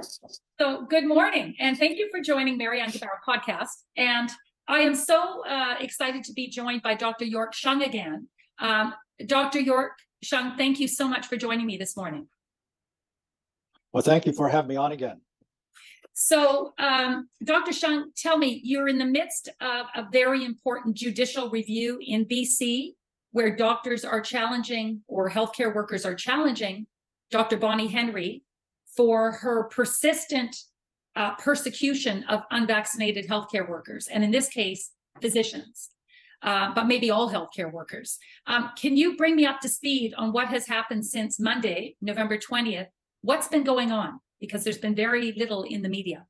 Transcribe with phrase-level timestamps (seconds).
[0.00, 3.82] So, good morning, and thank you for joining Maryann Gebauer podcast.
[3.96, 4.30] And
[4.68, 7.24] I am so uh, excited to be joined by Dr.
[7.24, 8.28] York Hsiang again.
[8.60, 8.94] Um,
[9.26, 9.60] Dr.
[9.60, 9.92] York
[10.24, 12.28] Hsiang, thank you so much for joining me this morning.
[13.92, 15.20] Well, thank you for having me on again.
[16.12, 17.72] So, um, Dr.
[17.72, 22.94] Hsiang, tell me, you're in the midst of a very important judicial review in BC
[23.32, 26.86] where doctors are challenging or healthcare workers are challenging
[27.30, 27.56] Dr.
[27.56, 28.42] Bonnie Henry
[28.98, 30.56] for her persistent
[31.14, 35.90] uh, persecution of unvaccinated healthcare workers, and in this case, physicians,
[36.42, 38.18] uh, but maybe all healthcare workers.
[38.48, 42.38] Um, can you bring me up to speed on what has happened since Monday, November
[42.38, 42.88] 20th?
[43.20, 44.18] What's been going on?
[44.40, 46.26] Because there's been very little in the media.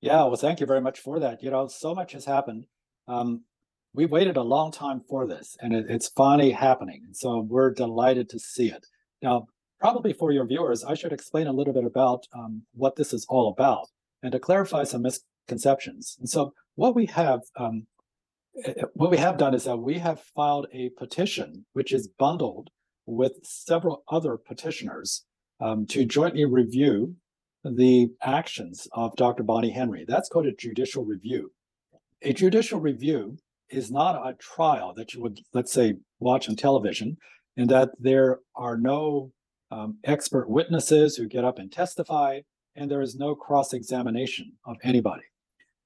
[0.00, 1.42] Yeah, well, thank you very much for that.
[1.42, 2.66] You know, so much has happened.
[3.08, 3.42] Um,
[3.94, 7.06] we waited a long time for this, and it, it's finally happening.
[7.14, 8.86] So we're delighted to see it.
[9.22, 9.48] Now,
[9.80, 13.26] probably for your viewers, I should explain a little bit about um, what this is
[13.28, 13.88] all about
[14.22, 16.16] and to clarify some misconceptions.
[16.18, 17.86] And so, what we have um,
[18.64, 22.08] eh, eh, what we have done is that we have filed a petition, which is
[22.08, 22.70] bundled
[23.06, 25.24] with several other petitioners
[25.60, 27.14] um, to jointly review
[27.64, 29.42] the actions of Dr.
[29.42, 30.04] Bonnie Henry.
[30.06, 31.52] That's called a judicial review.
[32.22, 33.36] A judicial review
[33.70, 37.16] is not a trial that you would, let's say, watch on television,
[37.56, 39.32] in that there are no
[39.74, 42.40] um, expert witnesses who get up and testify,
[42.76, 45.24] and there is no cross examination of anybody.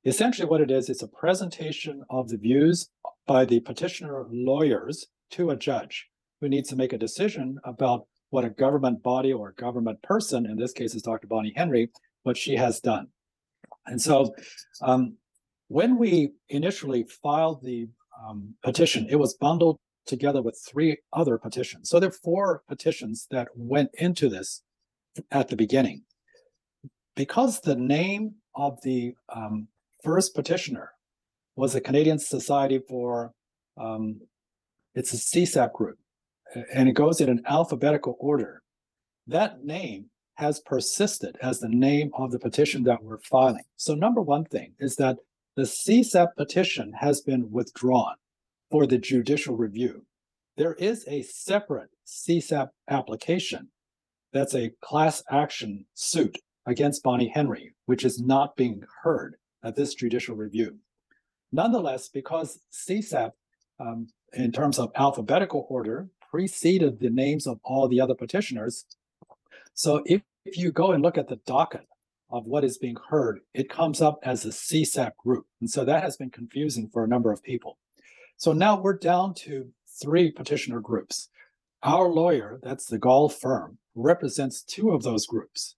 [0.04, 2.90] Essentially, what it is, it's a presentation of the views
[3.26, 6.06] by the petitioner lawyers to a judge
[6.40, 10.56] who needs to make a decision about what a government body or government person, in
[10.56, 11.26] this case is Dr.
[11.26, 11.90] Bonnie Henry,
[12.22, 13.08] what she has done.
[13.86, 14.34] And so
[14.82, 15.16] um,
[15.68, 17.88] when we initially filed the
[18.22, 21.88] um, petition, it was bundled together with three other petitions.
[21.88, 24.62] So there are four petitions that went into this
[25.30, 26.02] at the beginning.
[27.14, 29.68] Because the name of the um,
[30.02, 30.92] first petitioner
[31.56, 33.32] was the Canadian Society for,
[33.76, 34.20] um,
[34.94, 35.98] it's a CSAP group,
[36.72, 38.62] and it goes in an alphabetical order.
[39.26, 43.64] That name has persisted as the name of the petition that we're filing.
[43.76, 45.18] So, number one thing is that
[45.56, 48.14] the CSAP petition has been withdrawn
[48.70, 50.04] for the judicial review.
[50.56, 53.68] There is a separate CSAP application
[54.32, 59.94] that's a class action suit against Bonnie Henry, which is not being heard at this
[59.94, 60.78] judicial review.
[61.50, 63.32] Nonetheless, because CSAP,
[63.80, 68.84] um, in terms of alphabetical order, preceded the names of all the other petitioners,
[69.72, 71.86] so if, if you go and look at the docket
[72.30, 75.46] of what is being heard, it comes up as a CSAP group.
[75.60, 77.78] And so that has been confusing for a number of people.
[78.38, 79.68] So now we're down to
[80.00, 81.28] three petitioner groups.
[81.82, 85.74] Our lawyer, that's the Gall firm, represents two of those groups.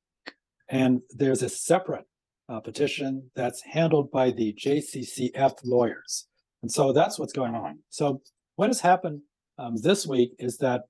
[0.69, 2.05] And there's a separate
[2.51, 6.27] uh, petition that's handled by the JCCF lawyers.
[6.61, 7.79] And so that's what's going on.
[7.89, 8.21] So
[8.57, 9.23] what has happened
[9.59, 10.83] um, this week is that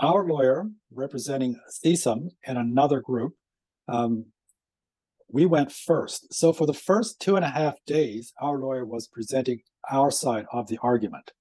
[0.00, 3.32] our lawyer representing CSSEM and another group
[3.88, 4.26] um,
[5.30, 6.32] we went first.
[6.34, 10.46] So for the first two and a half days, our lawyer was presenting our side
[10.52, 11.32] of the argument.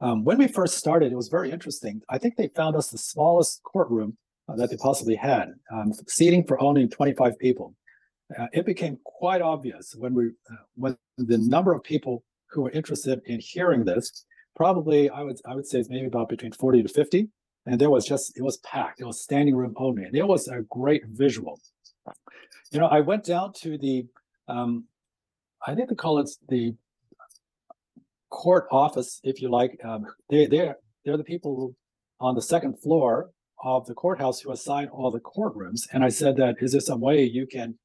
[0.00, 2.02] Um, when we first started, it was very interesting.
[2.08, 4.16] I think they found us the smallest courtroom
[4.48, 7.74] uh, that they possibly had, um, seating for only 25 people.
[8.38, 12.70] Uh, it became quite obvious when we uh, when the number of people who were
[12.70, 16.88] interested in hearing this, probably I would I would say maybe about between 40 to
[16.88, 17.28] 50,
[17.66, 19.00] and there was just it was packed.
[19.00, 21.58] It was standing room only, and it was a great visual.
[22.70, 24.06] You know, I went down to the,
[24.46, 24.84] um,
[25.66, 26.74] I think they call it the
[28.30, 29.78] court office, if you like.
[29.84, 31.74] Um, they they're they're the people
[32.20, 33.30] on the second floor
[33.62, 35.88] of the courthouse who assign all the courtrooms.
[35.92, 37.78] And I said that is there some way you can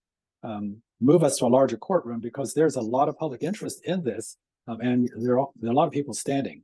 [0.43, 4.03] um, move us to a larger courtroom because there's a lot of public interest in
[4.03, 4.37] this,
[4.67, 6.63] um, and there are, there are, a lot of people standing.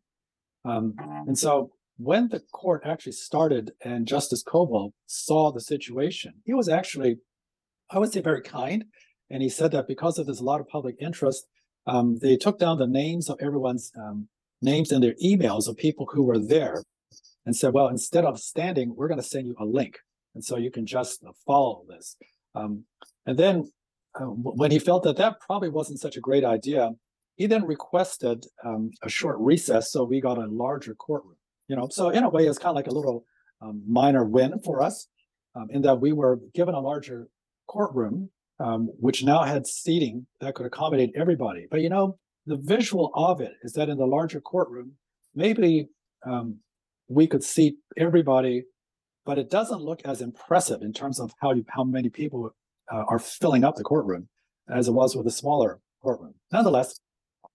[0.65, 0.95] Um,
[1.27, 6.69] and so when the court actually started and Justice Coval saw the situation, he was
[6.69, 7.17] actually
[7.89, 8.85] I would say very kind.
[9.29, 11.47] And he said that because of there's a lot of public interest,
[11.89, 14.27] um, they took down the names of everyone's um,
[14.61, 16.83] names and their emails of people who were there
[17.45, 19.99] and said, well, instead of standing, we're going to send you a link.
[20.35, 22.15] And so you can just follow this.
[22.53, 22.83] Um,
[23.25, 23.71] and then
[24.19, 26.91] uh, when he felt that that probably wasn't such a great idea,
[27.35, 31.37] he then requested um, a short recess so we got a larger courtroom.
[31.67, 33.25] You know, so in a way, it's kind of like a little
[33.61, 35.07] um, minor win for us
[35.55, 37.29] um, in that we were given a larger
[37.67, 41.67] courtroom, um, which now had seating that could accommodate everybody.
[41.69, 44.93] But you know, the visual of it is that in the larger courtroom,
[45.35, 45.87] maybe
[46.25, 46.57] um,
[47.07, 48.63] we could seat everybody
[49.29, 52.49] but it doesn't look as impressive in terms of how you, how many people
[52.91, 54.27] uh, are filling up the courtroom
[54.67, 56.33] as it was with a smaller courtroom.
[56.51, 56.99] Nonetheless,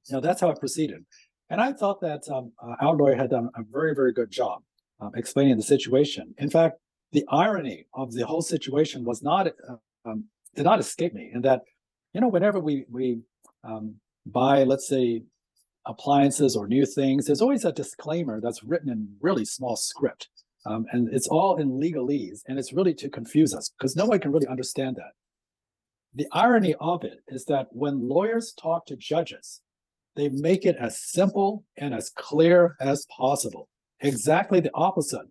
[0.06, 1.04] you know, that's how it proceeded.
[1.50, 4.62] And I thought that um, uh, our lawyer had done a very, very good job
[5.00, 6.32] um, explaining the situation.
[6.38, 6.76] In fact,
[7.10, 11.42] the irony of the whole situation was not uh, um, did not escape me in
[11.42, 11.62] that,
[12.12, 13.20] you know, whenever we we
[13.64, 13.96] um,
[14.26, 15.22] buy, let's say,
[15.86, 20.28] appliances or new things, there's always a disclaimer that's written in really small script.
[20.66, 24.18] Um, and it's all in legalese, and it's really to confuse us because no one
[24.18, 25.12] can really understand that.
[26.14, 29.60] The irony of it is that when lawyers talk to judges,
[30.16, 33.68] they make it as simple and as clear as possible.
[34.00, 35.26] Exactly the opposite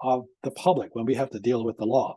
[0.00, 2.16] of the public when we have to deal with the law.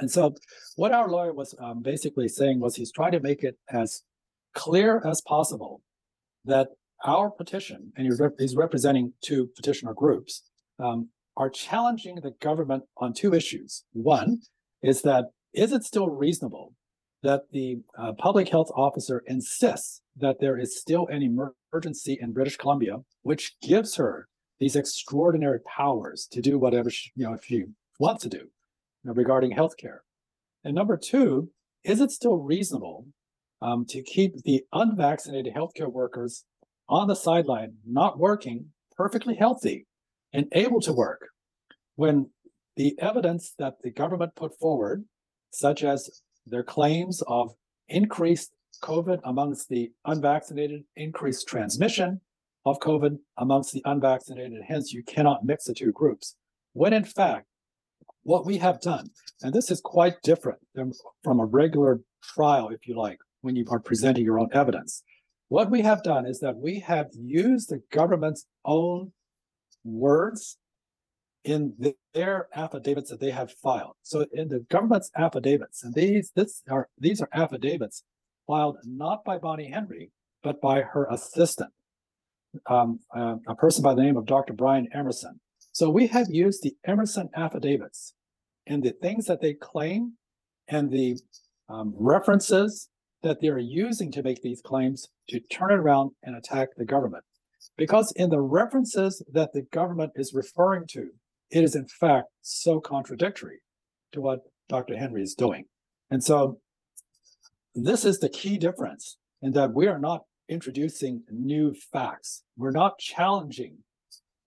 [0.00, 0.34] And so,
[0.76, 4.02] what our lawyer was um, basically saying was he's trying to make it as
[4.54, 5.82] clear as possible
[6.44, 6.68] that
[7.04, 10.42] our petition, and he's, rep- he's representing two petitioner groups,
[10.78, 13.84] um, are challenging the government on two issues.
[13.92, 14.40] One
[14.82, 16.74] is that is it still reasonable
[17.22, 22.56] that the uh, public health officer insists that there is still an emergency in British
[22.56, 27.64] Columbia, which gives her these extraordinary powers to do whatever she, you know if she
[27.98, 28.48] wants to do
[29.04, 29.98] regarding healthcare.
[30.64, 31.50] And number two,
[31.84, 33.06] is it still reasonable
[33.62, 36.44] um, to keep the unvaccinated healthcare workers
[36.88, 38.66] on the sideline, not working,
[38.96, 39.86] perfectly healthy,
[40.32, 41.28] and able to work,
[41.96, 42.30] when
[42.76, 45.04] the evidence that the government put forward,
[45.50, 47.52] such as their claims of
[47.88, 48.52] increased
[48.82, 52.20] COVID amongst the unvaccinated, increased transmission
[52.64, 54.60] of COVID amongst the unvaccinated.
[54.66, 56.36] Hence, you cannot mix the two groups.
[56.72, 57.46] When in fact,
[58.22, 59.10] what we have done,
[59.42, 60.58] and this is quite different
[61.22, 65.02] from a regular trial, if you like, when you are presenting your own evidence.
[65.48, 69.12] What we have done is that we have used the government's own
[69.84, 70.58] words
[71.44, 73.96] in the, their affidavits that they have filed.
[74.02, 78.04] So in the government's affidavits, and these this are these are affidavits
[78.46, 80.10] filed not by Bonnie Henry,
[80.42, 81.72] but by her assistant,
[82.66, 84.52] um, uh, a person by the name of Dr.
[84.52, 85.40] Brian Emerson.
[85.72, 88.14] So we have used the Emerson affidavits
[88.66, 90.14] and the things that they claim
[90.68, 91.18] and the
[91.68, 92.88] um, references
[93.22, 97.24] that they're using to make these claims to turn it around and attack the government.
[97.76, 101.10] Because in the references that the government is referring to,
[101.50, 103.58] it is in fact so contradictory
[104.12, 104.96] to what Dr.
[104.96, 105.64] Henry is doing.
[106.10, 106.58] And so
[107.74, 112.42] this is the key difference in that we are not introducing new facts.
[112.56, 113.78] We're not challenging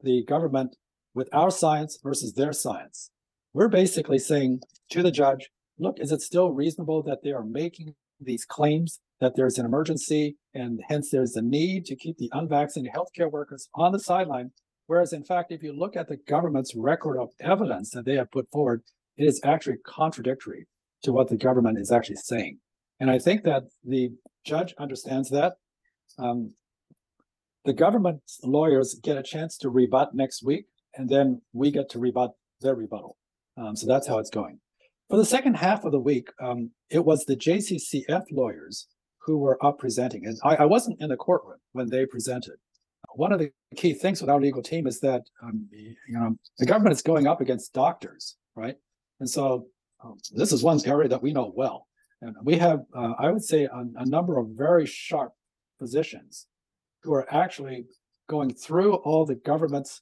[0.01, 0.75] the government
[1.13, 3.11] with our science versus their science.
[3.53, 4.61] We're basically saying
[4.91, 9.35] to the judge, look, is it still reasonable that they are making these claims that
[9.35, 13.91] there's an emergency and hence there's a need to keep the unvaccinated healthcare workers on
[13.91, 14.51] the sideline
[14.87, 18.31] Whereas, in fact, if you look at the government's record of evidence that they have
[18.31, 18.83] put forward,
[19.17, 20.67] it is actually contradictory
[21.03, 22.59] to what the government is actually saying.
[22.99, 24.11] And I think that the
[24.45, 25.53] judge understands that.
[26.17, 26.53] Um,
[27.65, 31.99] the government lawyers get a chance to rebut next week, and then we get to
[31.99, 33.17] rebut their rebuttal.
[33.57, 34.59] Um, so that's how it's going.
[35.09, 38.87] For the second half of the week, um, it was the JCCF lawyers
[39.19, 40.25] who were up presenting.
[40.25, 42.55] And I, I wasn't in the courtroom when they presented
[43.15, 46.65] one of the key things with our legal team is that um, you know the
[46.65, 48.75] government is going up against doctors, right?
[49.19, 49.67] And so
[50.03, 51.87] um, this is one area that we know well,
[52.21, 55.33] and we have, uh, I would say, a, a, number of very sharp
[55.79, 56.47] physicians
[57.03, 57.85] who are actually
[58.29, 60.01] going through all the government's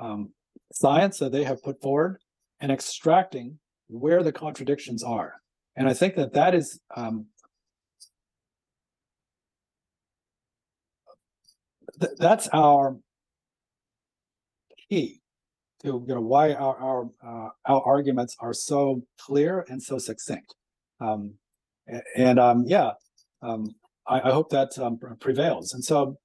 [0.00, 0.32] um,
[0.72, 2.18] science that they have put forward
[2.60, 5.34] and extracting where the contradictions are.
[5.76, 7.26] And I think that that is um,
[12.00, 12.96] th- that's our
[14.88, 15.20] key
[15.82, 20.54] to you know why our our uh, our arguments are so clear and so succinct.
[21.00, 21.34] Um,
[22.16, 22.92] and um, yeah,
[23.42, 23.74] um,
[24.06, 25.72] I, I, hope that um, prevails.
[25.72, 26.18] And so,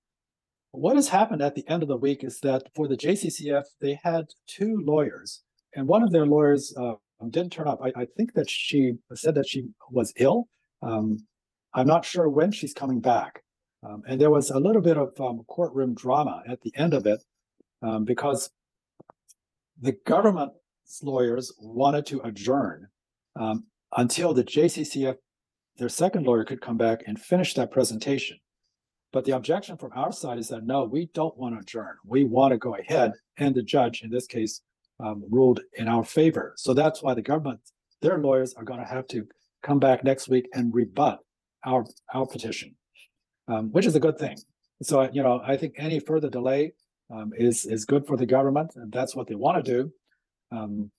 [0.77, 3.99] what has happened at the end of the week is that for the JCCF, they
[4.03, 5.43] had two lawyers,
[5.75, 6.93] and one of their lawyers uh,
[7.29, 7.79] didn't turn up.
[7.83, 10.47] I, I, think that she said that she was ill.
[10.81, 11.25] Um,
[11.73, 13.41] I'm not sure when she's coming back.
[13.83, 17.05] Um, and there was a little bit of um, courtroom drama at the end of
[17.05, 17.23] it
[17.81, 18.49] um, because
[19.79, 20.55] the government's
[21.03, 22.87] lawyers wanted to adjourn
[23.35, 23.65] um,
[23.97, 25.17] until the JCCF,
[25.77, 28.37] their second lawyer, could come back and finish that presentation.
[29.15, 31.95] But the objection from our side is that no, we don't want to adjourn.
[32.05, 33.13] We want to go ahead.
[33.37, 34.61] And the judge, in this case,
[34.99, 36.53] um, ruled in our favor.
[36.57, 37.61] So that's why the government,
[38.01, 39.25] their lawyers, are going to have to
[39.63, 41.19] come back next week and rebut
[41.63, 42.75] our, our petition
[43.47, 44.37] um, which is a good thing.
[44.81, 46.73] So, you know, I think any further delay
[47.13, 49.91] um, is is good for the government, and that's what they want to do.
[50.51, 50.91] Um,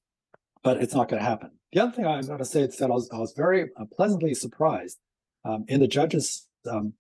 [0.63, 1.51] but it's not going to happen.
[1.73, 3.85] The other thing I'm going to say is that I was, I was very uh,
[3.97, 4.99] pleasantly surprised
[5.45, 6.95] um, in the judge's um,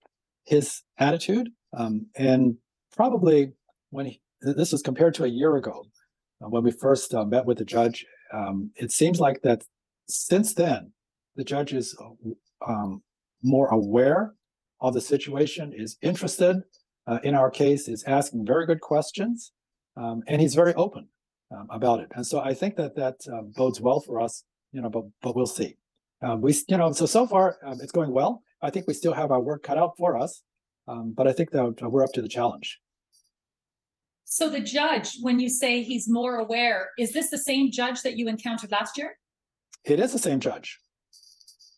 [0.47, 2.57] his attitude, um, and
[2.93, 3.53] probably
[3.91, 5.85] when he, this was compared to a year ago
[6.43, 8.05] uh, when we first uh, met with the judge.
[8.33, 9.63] Um, it seems like that
[10.09, 10.93] since then
[11.37, 13.03] the judge is uh, um,
[13.43, 14.35] more aware
[14.81, 16.63] of the situation, is interested
[17.07, 19.53] uh, in our case, is asking very good questions,
[19.97, 21.09] um, and he's very open
[21.57, 22.09] um, about it.
[22.15, 25.37] And so I think that that um, bodes well for us, you know, but but
[25.37, 25.77] we'll see.
[26.23, 28.43] Um, we, you know, so so far it's going well.
[28.63, 30.43] I think we still have our work cut out for us,
[30.89, 32.81] um, but I think that we're up to the challenge.
[34.25, 38.17] So the judge, when you say he's more aware, is this the same judge that
[38.17, 39.19] you encountered last year?
[39.85, 40.79] It is the same judge.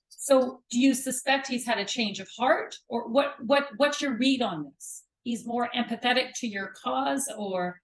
[0.09, 3.35] So do you suspect he's had a change of heart, or what?
[3.45, 3.69] What?
[3.77, 5.05] What's your read on this?
[5.25, 7.81] He's more empathetic to your cause, or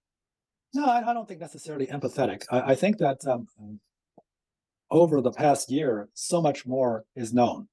[0.73, 2.43] no, I, I don't think necessarily empathetic.
[2.51, 3.47] I, I think that um,
[4.91, 7.67] over the past year, so much more is known,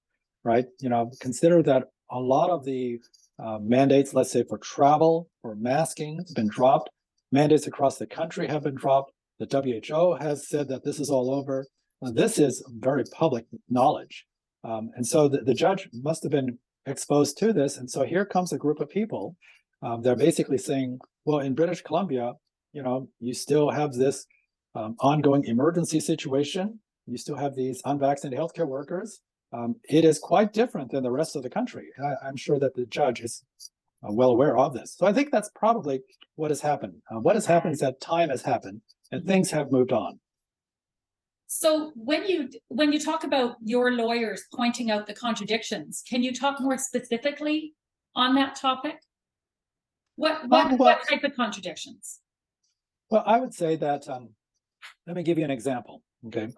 [0.45, 0.67] right?
[0.81, 2.99] You know, consider that a lot of the
[3.43, 6.91] uh, mandates, let's say for travel or masking, has been dropped.
[7.31, 9.13] Mandates across the country have been dropped.
[9.39, 9.47] The
[9.91, 11.67] WHO has said that this is all over.
[12.03, 14.27] this is very public knowledge.
[14.65, 17.79] Um, and so the, the, judge must have been exposed to this.
[17.79, 19.37] And so here comes a group of people.
[19.83, 22.35] Um, they're basically saying, well, in British Columbia,
[22.73, 24.27] you know, you still have this
[24.75, 26.79] um, ongoing emergency situation.
[27.07, 29.21] You still have these unvaccinated healthcare workers.
[29.53, 31.89] Um, it is quite different than the rest of the country.
[32.03, 33.45] I, am sure that the judge is
[34.03, 34.95] uh, well aware of this.
[34.97, 36.01] So I think that's probably
[36.37, 36.95] what has happened.
[37.11, 38.81] Uh, what has happened is that time has happened
[39.11, 40.19] and things have moved on.
[41.47, 46.33] So when you when you talk about your lawyers pointing out the contradictions, can you
[46.33, 47.75] talk more specifically
[48.17, 48.97] on that topic?
[50.17, 52.21] What what, well, what type of contradictions?
[53.11, 54.31] Well, I would say that, um,
[55.07, 56.03] let me give you an example.
[56.27, 56.49] Okay.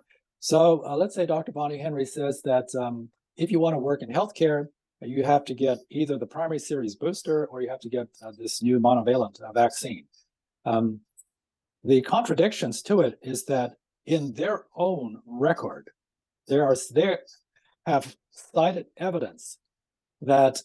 [0.44, 1.52] So uh, let's say Dr.
[1.52, 3.08] Bonnie Henry says that um,
[3.38, 4.66] if you want to work in healthcare,
[5.00, 8.30] you have to get either the primary series booster or you have to get uh,
[8.38, 10.04] this new monovalent uh, vaccine.
[10.66, 11.00] Um,
[11.82, 15.88] the contradictions to it is that in their own record,
[16.46, 17.16] there are they
[17.86, 19.56] have cited evidence
[20.20, 20.60] that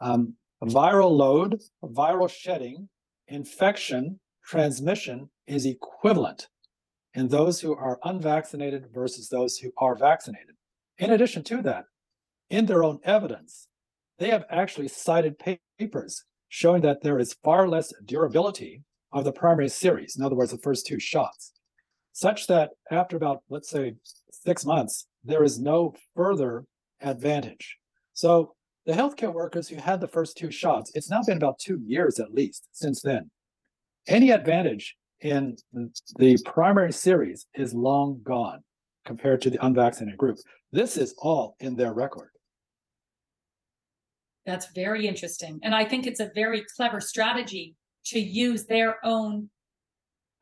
[0.00, 2.88] um, viral load, viral shedding,
[3.28, 6.48] infection, transmission is equivalent
[7.14, 10.56] in those who are unvaccinated versus those who are vaccinated.
[10.98, 11.84] In addition to that,
[12.50, 13.68] in their own evidence,
[14.18, 15.36] they have actually cited
[15.78, 20.52] papers showing that there is far less durability of the primary series, in other words,
[20.52, 21.52] the first two shots,
[22.12, 23.94] such that after about, let's say,
[24.30, 26.64] six months, there is no further
[27.00, 27.78] advantage.
[28.12, 28.54] So
[28.86, 32.18] the healthcare workers who had the first two shots, it's now been about two years
[32.18, 33.30] at least since then
[34.06, 35.56] any advantage in
[36.16, 38.62] the primary series is long gone
[39.04, 40.38] compared to the unvaccinated group.
[40.72, 42.30] This is all in their record.
[44.44, 45.60] That's very interesting.
[45.62, 47.76] And I think it's a very clever strategy
[48.06, 49.48] to use their own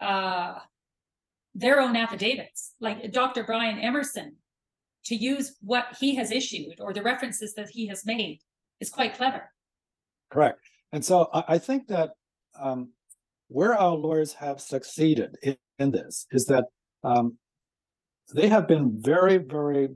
[0.01, 0.55] uh,
[1.55, 3.45] their own affidavits, like Dr.
[3.45, 4.37] Brian Emerson,
[5.05, 8.41] to use what he has issued or the references that he has made
[8.81, 9.53] is quite clever.
[10.31, 10.61] Correct.
[10.93, 12.13] And so I, I think that
[12.59, 12.91] um,
[13.51, 16.65] where our lawyers have succeeded in, in this is that
[17.03, 17.37] um,
[18.33, 19.89] they have been very, very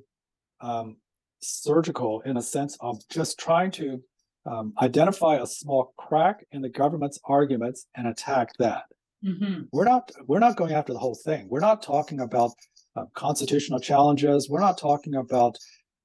[0.60, 0.96] um,
[1.40, 4.02] surgical in a sense of just trying to
[4.44, 8.82] um, identify a small crack in the government's arguments and attack that.
[9.24, 9.62] Mm-hmm.
[9.72, 11.46] We're not we're not going after the whole thing.
[11.48, 12.50] We're not talking about
[12.96, 14.50] uh, constitutional challenges.
[14.50, 15.56] We're not talking about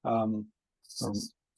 [0.04, 0.46] um,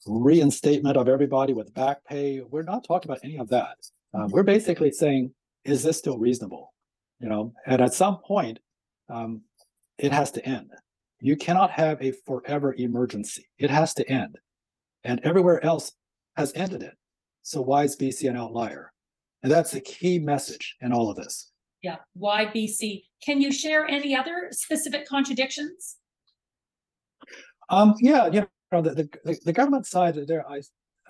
[0.05, 2.41] reinstatement of everybody with back pay.
[2.41, 3.77] We're not talking about any of that.
[4.13, 5.33] Uh, we're basically saying
[5.65, 6.73] is this still reasonable?
[7.19, 8.59] You know, and at some point,
[9.09, 9.41] um,
[9.97, 10.71] it has to end.
[11.19, 13.47] You cannot have a forever emergency.
[13.57, 14.37] It has to end.
[15.03, 15.93] And everywhere else
[16.35, 16.95] has ended it.
[17.43, 18.91] So why is BC an outlier?
[19.41, 21.51] And that's the key message in all of this.
[21.81, 21.97] Yeah.
[22.13, 23.03] Why BC?
[23.23, 25.97] Can you share any other specific contradictions?
[27.69, 30.45] Um, yeah, you know, the, the, the government side, they're,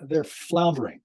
[0.00, 1.00] they're floundering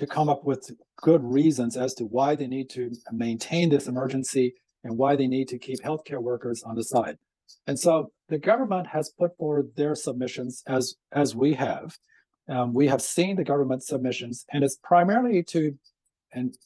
[0.00, 4.54] to come up with good reasons as to why they need to maintain this emergency
[4.82, 7.18] and why they need to keep healthcare workers on the side.
[7.66, 11.98] And so the government has put forward their submissions as as we have.
[12.48, 15.78] Um, we have seen the government submissions, and it's primarily to
[16.32, 16.56] and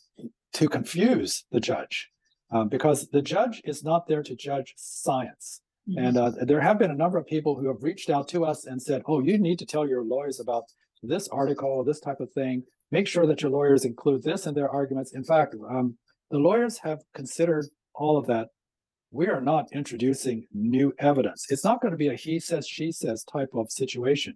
[0.53, 2.11] to confuse the judge,
[2.53, 5.61] um, because the judge is not there to judge science.
[5.89, 6.05] Mm-hmm.
[6.05, 8.65] And uh, there have been a number of people who have reached out to us
[8.65, 10.65] and said, "Oh, you need to tell your lawyers about
[11.03, 12.63] this article, this type of thing
[12.97, 15.15] make sure that your lawyers include this in their arguments.
[15.15, 15.97] In fact, um,
[16.31, 18.49] the lawyers have considered all of that
[19.15, 21.47] we are not introducing new evidence.
[21.49, 24.35] It's not going to be a he says, she says type of situation.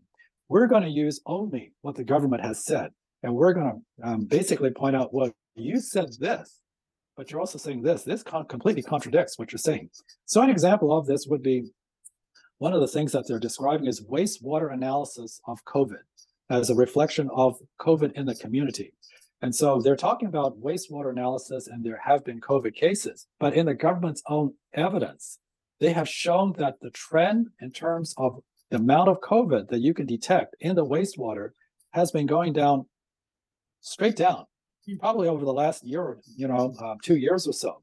[0.48, 2.90] We're going to use only what the government has said.
[3.24, 6.60] And we're going to um, basically point out, well, you said this,
[7.16, 8.04] but you're also saying this.
[8.04, 9.90] This con- completely contradicts what you're saying.
[10.26, 11.64] So, an example of this would be
[12.58, 16.04] one of the things that they're describing is wastewater analysis of COVID
[16.50, 18.92] as a reflection of COVID in the community.
[19.42, 23.66] And so they're talking about wastewater analysis, and there have been COVID cases, but in
[23.66, 25.38] the government's own evidence,
[25.80, 28.40] they have shown that the trend in terms of
[28.70, 31.50] the amount of COVID that you can detect in the wastewater
[31.92, 32.86] has been going down
[33.80, 34.44] straight down,
[34.98, 37.82] probably over the last year, or you know, uh, two years or so.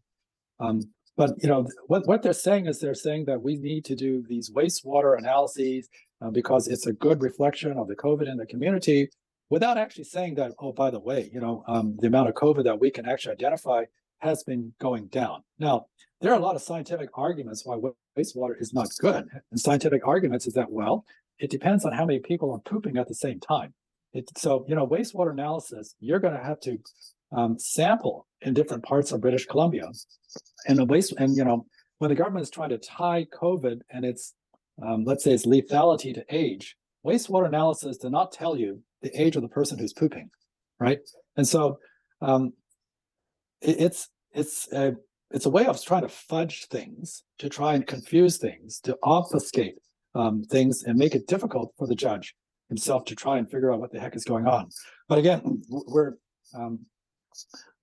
[0.59, 0.81] Um,
[1.17, 4.23] but you know what what they're saying is they're saying that we need to do
[4.27, 5.89] these wastewater analyses
[6.21, 9.09] uh, because it's a good reflection of the COVID in the community
[9.49, 12.63] without actually saying that, oh, by the way, you know, um, the amount of COVID
[12.63, 13.83] that we can actually identify
[14.19, 15.43] has been going down.
[15.59, 15.85] Now,
[16.21, 17.77] there are a lot of scientific arguments why
[18.17, 19.27] wastewater is not good.
[19.51, 21.05] And scientific arguments is that, well,
[21.37, 23.73] it depends on how many people are pooping at the same time.
[24.13, 26.77] It, so, you know, wastewater analysis, you're going to have to
[27.33, 29.91] um, sample in different parts of British Columbia.
[30.67, 31.65] And waste, and, you know,
[31.97, 34.33] when the government is trying to tie COVID and its,
[34.81, 36.75] um, let's say, its lethality to age,
[37.05, 40.29] wastewater analysis does not tell you the age of the person who's pooping,
[40.79, 40.99] right?
[41.35, 41.79] And so
[42.21, 42.53] um,
[43.61, 44.95] it, it's it's a
[45.31, 49.75] it's a way of trying to fudge things, to try and confuse things, to obfuscate
[50.13, 52.35] um, things, and make it difficult for the judge
[52.69, 54.69] himself to try and figure out what the heck is going on.
[55.07, 56.13] But again, we're
[56.53, 56.85] um,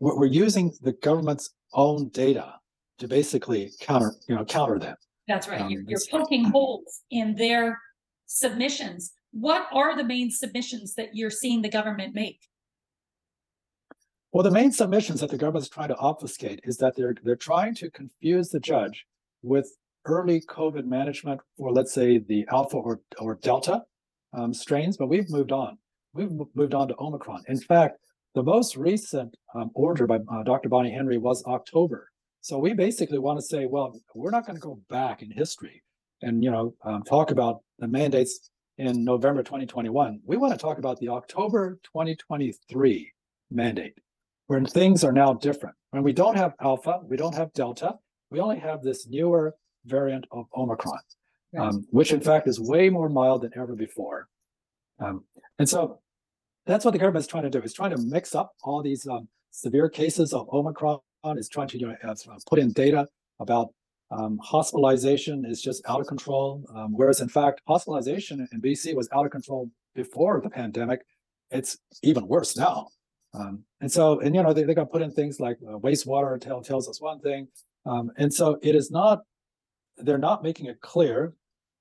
[0.02, 2.54] we're using the government's own data
[2.98, 4.96] to basically counter you know counter them.
[5.28, 5.60] That's right.
[5.60, 7.78] Um, you're, you're poking holes in their
[8.26, 12.40] submissions what are the main submissions that you're seeing the government make?
[14.32, 17.36] Well, the main submissions that the government is trying to obfuscate is that they're they're
[17.36, 19.06] trying to confuse the judge
[19.42, 23.82] with early COVID management for, let's say, the alpha or, or delta
[24.32, 25.78] um, strains, but we've moved on.
[26.14, 27.44] We've moved on to Omicron.
[27.48, 27.98] In fact,
[28.34, 30.68] the most recent um, order by uh, Dr.
[30.68, 32.10] Bonnie Henry was October.
[32.40, 35.82] So we basically want to say, well, we're not going to go back in history
[36.22, 40.20] and you know um, talk about the mandates in November 2021.
[40.24, 43.12] We want to talk about the October 2023
[43.50, 43.94] mandate,
[44.46, 45.76] when things are now different.
[45.90, 47.94] When we don't have Alpha, we don't have Delta,
[48.30, 51.00] we only have this newer variant of Omicron,
[51.58, 54.28] um, which in fact is way more mild than ever before.
[55.00, 55.24] Um,
[55.58, 56.00] and so
[56.66, 57.58] that's what the government is trying to do.
[57.58, 60.98] It's trying to mix up all these um, severe cases of Omicron.
[61.36, 62.14] Is trying to you know, uh,
[62.48, 63.06] put in data
[63.38, 63.68] about
[64.10, 69.08] um, hospitalization is just out of control, um, whereas in fact, hospitalization in BC was
[69.14, 71.00] out of control before the pandemic.
[71.50, 72.88] It's even worse now.
[73.34, 76.38] Um, and so, and you know, they, they got put in things like uh, wastewater
[76.40, 77.48] tell, tells us one thing.
[77.86, 79.20] Um, and so it is not,
[79.96, 81.34] they're not making it clear.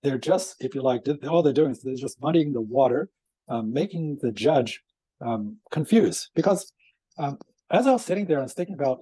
[0.04, 3.10] They're just, if you like, all they're doing is they're just muddying the water,
[3.52, 4.82] um, making the judge
[5.24, 6.30] um, confused.
[6.34, 6.72] Because
[7.20, 9.00] as I was sitting there I was thinking about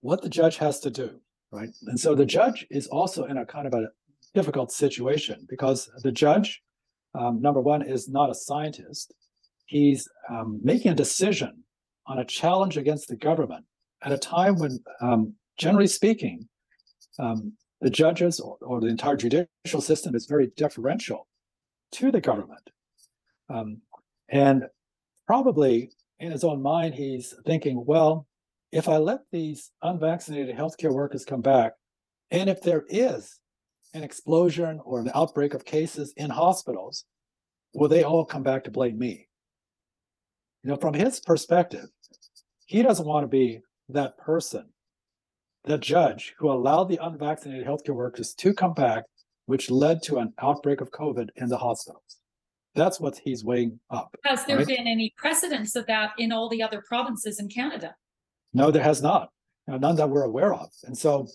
[0.00, 1.70] what the judge has to do, right?
[1.86, 3.88] And so the judge is also in a kind of a
[4.34, 6.62] difficult situation because the judge,
[7.18, 9.14] um, number one, is not a scientist.
[9.64, 11.64] He's um, making a decision
[12.06, 13.64] on a challenge against the government
[14.02, 16.48] at a time when, um, generally speaking,
[17.18, 21.26] um, the judges or, or, the entire judicial system is very deferential
[21.92, 22.70] to the government.
[23.48, 23.80] Um,
[24.28, 24.64] and
[25.26, 28.26] probably in his own mind, he's thinking, well,
[28.72, 31.72] if I let these unvaccinated healthcare workers come back,
[32.30, 33.38] and if there is
[33.94, 37.04] an explosion or an outbreak of cases in hospitals,
[37.74, 39.28] will they all come back to blame me?
[40.62, 41.86] You know, from his perspective,
[42.66, 44.68] he doesn't want to be that person,
[45.64, 49.04] the judge who allowed the unvaccinated healthcare workers to come back,
[49.46, 52.18] which led to an outbreak of COVID in the hospitals.
[52.76, 54.14] That's what he's weighing up.
[54.24, 54.66] Has there right?
[54.66, 57.96] been any precedence of that in all the other provinces in Canada?
[58.52, 59.30] No, there has not.
[59.66, 60.70] None that we're aware of.
[60.84, 61.26] And so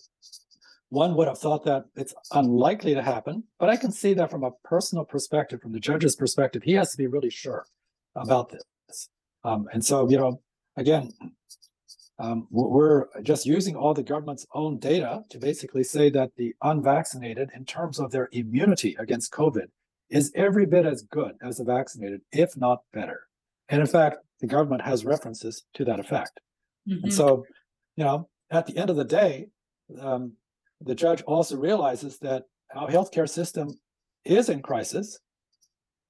[0.89, 4.43] one would have thought that it's unlikely to happen, but I can see that from
[4.43, 7.65] a personal perspective, from the judge's perspective, he has to be really sure
[8.15, 9.09] about this.
[9.43, 10.41] Um, and so, you know,
[10.77, 11.11] again,
[12.19, 17.49] um, we're just using all the government's own data to basically say that the unvaccinated,
[17.55, 19.67] in terms of their immunity against COVID,
[20.11, 23.21] is every bit as good as the vaccinated, if not better.
[23.69, 26.39] And in fact, the government has references to that effect.
[26.87, 27.05] Mm-hmm.
[27.05, 27.45] And so,
[27.95, 29.47] you know, at the end of the day,
[29.99, 30.33] um,
[30.81, 32.43] the judge also realizes that
[32.75, 33.79] our healthcare system
[34.25, 35.19] is in crisis.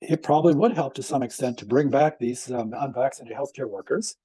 [0.01, 4.15] It probably would help to some extent to bring back these um, unvaccinated healthcare workers.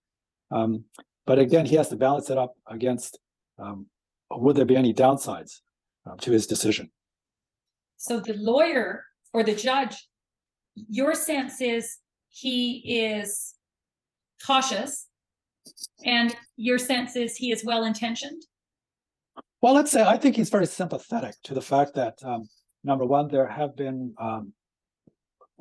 [0.50, 0.84] Um,
[1.26, 3.18] but again, he has to balance it up against
[3.58, 3.86] um,
[4.30, 5.60] would there be any downsides
[6.08, 6.90] uh, to his decision?
[7.96, 9.04] So the lawyer
[9.36, 10.08] or the judge,
[10.88, 11.98] your sense is
[12.30, 13.54] he is
[14.46, 15.08] cautious,
[16.06, 18.40] and your sense is he is well intentioned.
[19.60, 22.48] Well, let's say I think he's very sympathetic to the fact that um,
[22.82, 24.54] number one, there have been um,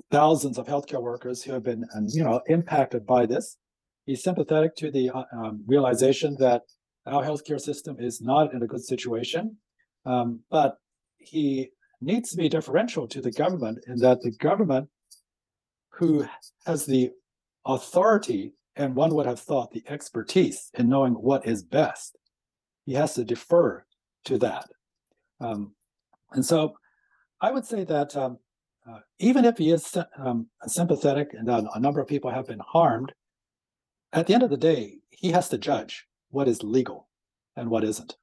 [0.09, 1.83] thousands of healthcare workers who have been,
[2.13, 3.57] you know, impacted by this.
[4.05, 6.61] He's sympathetic to the uh, um, realization that
[7.05, 9.57] our healthcare system is not in a good situation,
[10.05, 10.77] um, but
[11.17, 11.71] he
[12.05, 14.89] needs to be deferential to the government in that the government,
[15.89, 16.25] who
[16.65, 17.11] has the
[17.65, 22.17] authority and one would have thought the expertise in knowing what is best,
[22.85, 23.83] he has to defer
[24.25, 24.67] to that.
[25.39, 25.73] Um,
[26.31, 26.75] and so
[27.41, 28.37] I would say that um,
[28.89, 32.59] uh, even if he is um, sympathetic and uh, a number of people have been
[32.59, 33.13] harmed,
[34.13, 37.07] at the end of the day, he has to judge what is legal
[37.55, 38.15] and what isn't.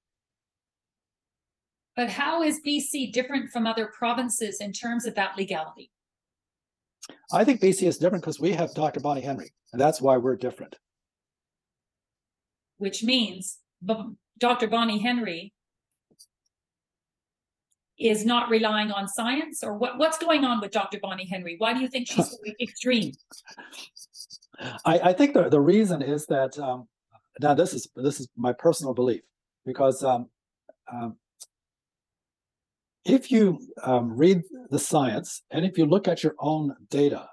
[1.96, 5.90] But how is BC different from other provinces in terms of that legality?
[7.33, 9.00] I think BC is different because we have Dr.
[9.00, 10.76] Bonnie Henry, and that's why we're different.
[12.78, 13.59] Which means
[14.38, 14.68] Dr.
[14.68, 15.52] Bonnie Henry
[17.98, 20.98] is not relying on science, or what, what's going on with Dr.
[21.00, 21.57] Bonnie Henry?
[21.59, 23.12] Why do you think she's so extreme?
[24.85, 26.88] I, I, think the, the reason is that um,
[27.40, 29.22] now this is this is my personal belief
[29.64, 30.28] because um,
[30.92, 31.16] um,
[33.05, 37.29] if you um, read the science and if you look at your own data,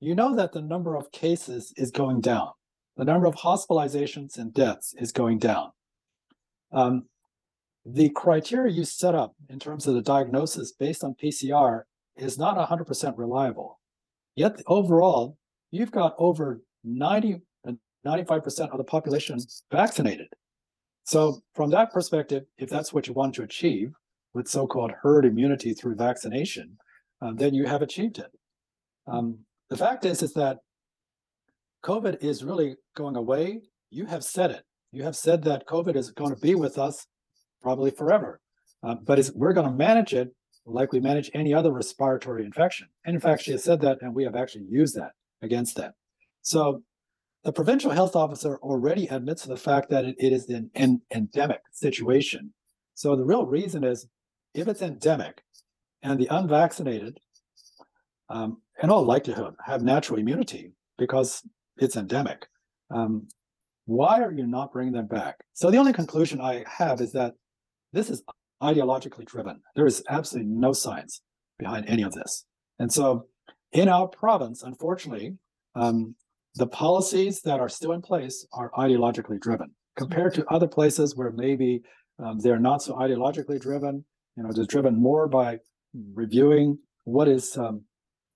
[0.00, 2.48] you know that the number of cases is going down.
[2.96, 5.70] The number of hospitalizations and deaths is going down.
[6.72, 7.06] Um,
[7.84, 11.82] the criteria you set up in terms of the diagnosis based on PCR
[12.16, 13.80] is not 100% reliable.
[14.36, 15.38] Yet overall,
[15.70, 17.40] you've got over 90
[18.06, 19.38] 95% of the population
[19.70, 20.28] vaccinated.
[21.04, 23.92] So from that perspective, if that's what you want to achieve,
[24.34, 26.76] with so-called herd immunity through vaccination,
[27.20, 28.30] um, then you have achieved it.
[29.06, 29.38] Um,
[29.68, 30.58] the fact is, is that
[31.84, 33.62] COVID is really going away.
[33.90, 34.64] You have said it.
[34.92, 37.06] You have said that COVID is going to be with us
[37.62, 38.40] probably forever,
[38.82, 40.34] uh, but we're going to manage it
[40.66, 42.88] like we manage any other respiratory infection.
[43.04, 45.12] And in fact, she has said that, and we have actually used that
[45.42, 45.94] against that.
[46.42, 46.82] So
[47.44, 51.00] the provincial health officer already admits to the fact that it, it is an, an
[51.14, 52.52] endemic situation.
[52.94, 54.06] So the real reason is
[54.54, 55.42] if it's endemic
[56.02, 57.18] and the unvaccinated,
[58.28, 61.42] um, in all likelihood, have natural immunity because
[61.76, 62.46] it's endemic,
[62.90, 63.28] um,
[63.86, 65.36] why are you not bringing them back?
[65.52, 67.34] So the only conclusion I have is that
[67.92, 68.22] this is
[68.62, 69.60] ideologically driven.
[69.74, 71.22] There is absolutely no science
[71.58, 72.44] behind any of this.
[72.78, 73.26] And so
[73.72, 75.36] in our province, unfortunately,
[75.74, 76.14] um,
[76.54, 81.30] the policies that are still in place are ideologically driven compared to other places where
[81.30, 81.82] maybe
[82.18, 84.04] um, they're not so ideologically driven
[84.36, 85.58] you know, just driven more by
[86.14, 87.82] reviewing what is um,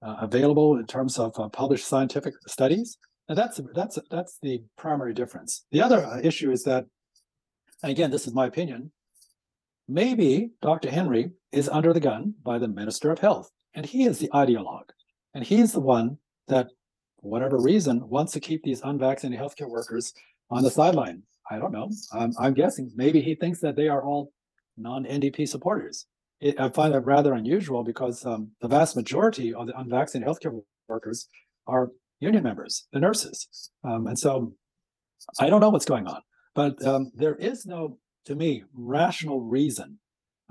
[0.03, 2.99] uh, available in terms of uh, published scientific studies.
[3.29, 5.65] And that's that's that's the primary difference.
[5.73, 6.85] The other uh, issue is that,
[7.83, 8.93] and again, this is my opinion.
[9.89, 10.91] Maybe Dr.
[10.91, 14.91] Henry is under the gun by the Minister of Health, and he is the ideologue,
[15.35, 16.69] and he's the one that,
[17.21, 20.13] for whatever reason, wants to keep these unvaccinated healthcare workers
[20.51, 21.23] on the sideline.
[21.51, 21.91] I don't know.
[22.13, 24.33] I'm, I'm guessing maybe he thinks that they are all
[24.77, 26.07] non-NDP supporters.
[26.41, 30.61] It, I find that rather unusual because um, the vast majority of the unvaccinated healthcare
[30.89, 31.29] workers
[31.67, 33.71] are union members, the nurses.
[33.83, 34.55] Um, and so
[35.41, 36.21] I don't know what's going on,
[36.55, 39.99] but um, there is no, to me, rational reason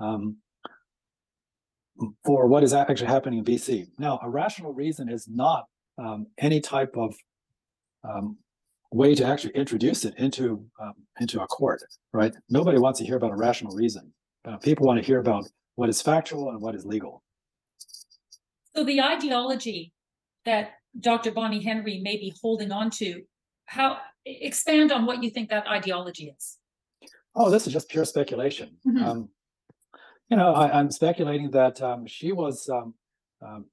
[0.00, 0.38] um,
[2.24, 3.86] for what is actually happening in BC.
[3.98, 5.66] Now, a rational reason is not
[5.98, 7.14] um, any type of
[8.02, 8.38] um,
[8.94, 12.34] way to actually introduce it into um, into a court, right?
[12.48, 14.12] Nobody wants to hear about a rational reason.
[14.44, 17.22] Uh, people want to hear about what is factual and what is legal.
[18.76, 19.92] So the ideology
[20.44, 21.32] that Dr.
[21.32, 23.22] Bonnie Henry may be holding on to,
[23.66, 26.58] how expand on what you think that ideology is?
[27.34, 28.76] Oh, this is just pure speculation.
[28.86, 29.04] Mm-hmm.
[29.04, 29.28] Um,
[30.28, 32.94] you know, I, am speculating that um, she was um,
[33.44, 33.66] um,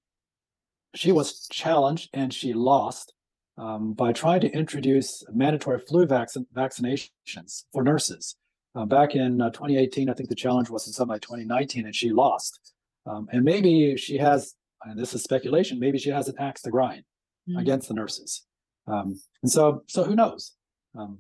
[0.96, 3.14] she was challenged and she lost
[3.62, 8.36] um, by trying to introduce mandatory flu vaccine vaccinations for nurses.
[8.74, 11.96] Uh, back in uh, 2018, I think the challenge was in something like 2019, and
[11.96, 12.74] she lost.
[13.06, 16.72] Um, and maybe she has, and this is speculation, maybe she has an axe to
[16.72, 17.04] grind
[17.48, 17.60] mm-hmm.
[17.60, 18.46] against the nurses.
[18.88, 20.54] Um, and so, so who knows?
[20.98, 21.20] Um,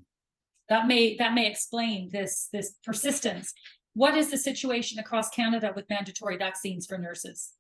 [0.68, 3.54] that may that may explain this this persistence.
[3.94, 7.52] What is the situation across Canada with mandatory vaccines for nurses?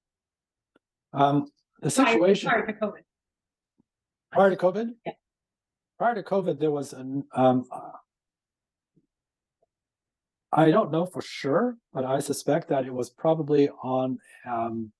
[1.13, 1.47] Um,
[1.81, 3.01] the situation Sorry, to COVID.
[4.31, 4.91] Prior to COVID?
[5.05, 5.13] Yeah.
[5.97, 7.91] Prior to COVID, there was an, um, uh,
[10.51, 14.17] I don't know for sure, but I suspect that it was probably on
[14.49, 14.91] um,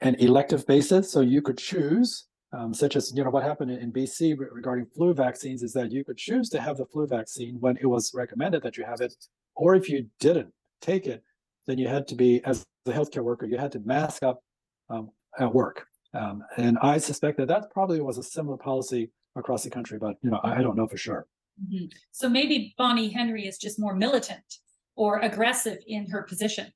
[0.00, 1.10] an elective basis.
[1.10, 4.86] So you could choose, um, such as you know what happened in, in BC regarding
[4.94, 8.12] flu vaccines, is that you could choose to have the flu vaccine when it was
[8.14, 9.14] recommended that you have it,
[9.56, 11.22] or if you didn't take it,
[11.66, 14.42] then you had to be as a healthcare worker, you had to mask up
[14.88, 15.87] um, at work.
[16.14, 20.16] Um, and I suspect that that probably was a similar policy across the country, but
[20.22, 21.26] you know I, I don't know for sure.
[21.62, 21.92] Mhm.
[22.12, 24.44] So maybe Bonnie Henry is just more militant
[24.96, 26.72] or aggressive in her position.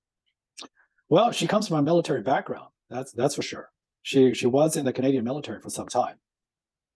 [1.09, 2.69] Well, she comes from a military background.
[2.91, 3.71] That's that's for sure.
[4.03, 6.17] She she was in the Canadian military for some time.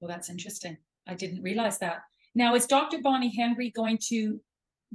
[0.00, 0.76] Well, that's interesting.
[1.06, 2.02] I didn't realize that.
[2.34, 2.98] Now, is Dr.
[3.00, 4.40] Bonnie Henry going to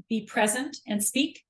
[0.10, 1.43] be present and speak?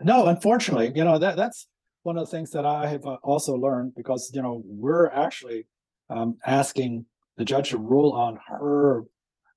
[0.00, 1.66] No, unfortunately, you know that that's
[2.02, 5.66] one of the things that I have uh, also learned because you know we're actually
[6.10, 7.04] um, asking
[7.36, 9.04] the judge to rule on her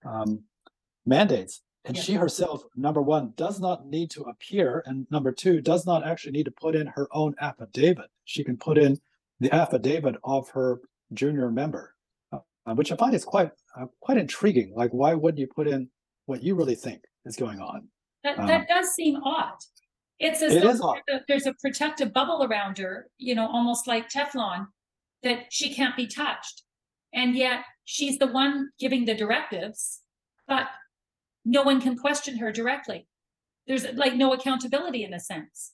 [0.05, 0.43] um,
[1.05, 2.03] mandates, and Yeah.
[2.03, 6.33] she herself, number one, does not need to appear, and number two, does not actually
[6.33, 8.09] need to put in her own affidavit.
[8.25, 8.99] She can put in
[9.39, 10.81] the affidavit of her
[11.13, 11.95] junior member,
[12.31, 12.39] uh,
[12.75, 14.73] which I find is quite uh, quite intriguing.
[14.75, 15.89] Like, why wouldn't you put in
[16.25, 17.87] what you really think is going on?
[18.23, 19.57] That Um, that does seem odd.
[20.21, 23.87] It's as It though there's a- there's a protective bubble around her, you know, almost
[23.87, 24.67] like Teflon,
[25.23, 26.61] that she can't be touched.
[27.11, 30.01] And yet she's the one giving the directives,
[30.47, 30.67] but
[31.43, 33.07] no one can question her directly.
[33.65, 35.71] There's like no accountability in a sense.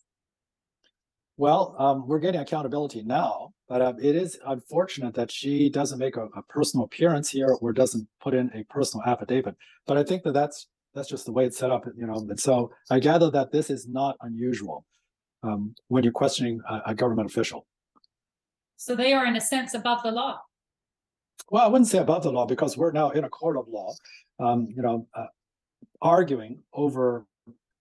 [1.36, 6.15] Well, um, we're getting accountability now, but um, it is unfortunate that she doesn't make
[6.15, 9.55] a, a personal appearance here or doesn't put in a personal affidavit.
[9.86, 12.15] But I think that that's that's just the way it's set up, you know.
[12.15, 14.86] And so I gather that this is not unusual
[15.43, 17.65] um, when you're questioning a, a government official.
[18.78, 20.39] So they are in a sense above the law.
[21.50, 23.93] Well, I wouldn't say above the law because we're now in a court of law,
[24.39, 25.26] um, you know, uh,
[26.02, 27.26] arguing over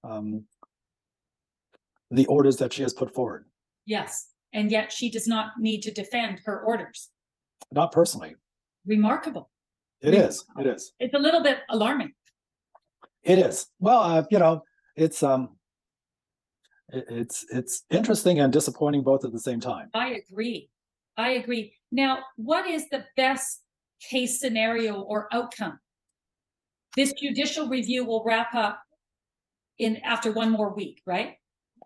[0.05, 0.45] um,
[2.11, 3.47] the orders that she has put forward.
[3.87, 4.29] Yes.
[4.53, 7.11] And yet she does not need to defend her orders.
[7.73, 8.37] Not personally.
[8.87, 9.51] Remarkable.
[10.01, 10.45] It is.
[10.59, 10.93] It is.
[11.01, 12.13] It's a little bit alarming.
[13.27, 13.67] It is.
[13.81, 14.63] Well, uh, you know,
[14.95, 15.57] it's um,
[16.91, 19.91] it, it's it's interesting and disappointing both at the same time.
[19.95, 20.71] I agree.
[21.17, 21.75] I agree.
[21.91, 23.63] Now, what is the best
[24.01, 25.81] case scenario or outcome?
[26.95, 28.81] This judicial review will wrap up
[29.79, 31.35] in after one more week, right?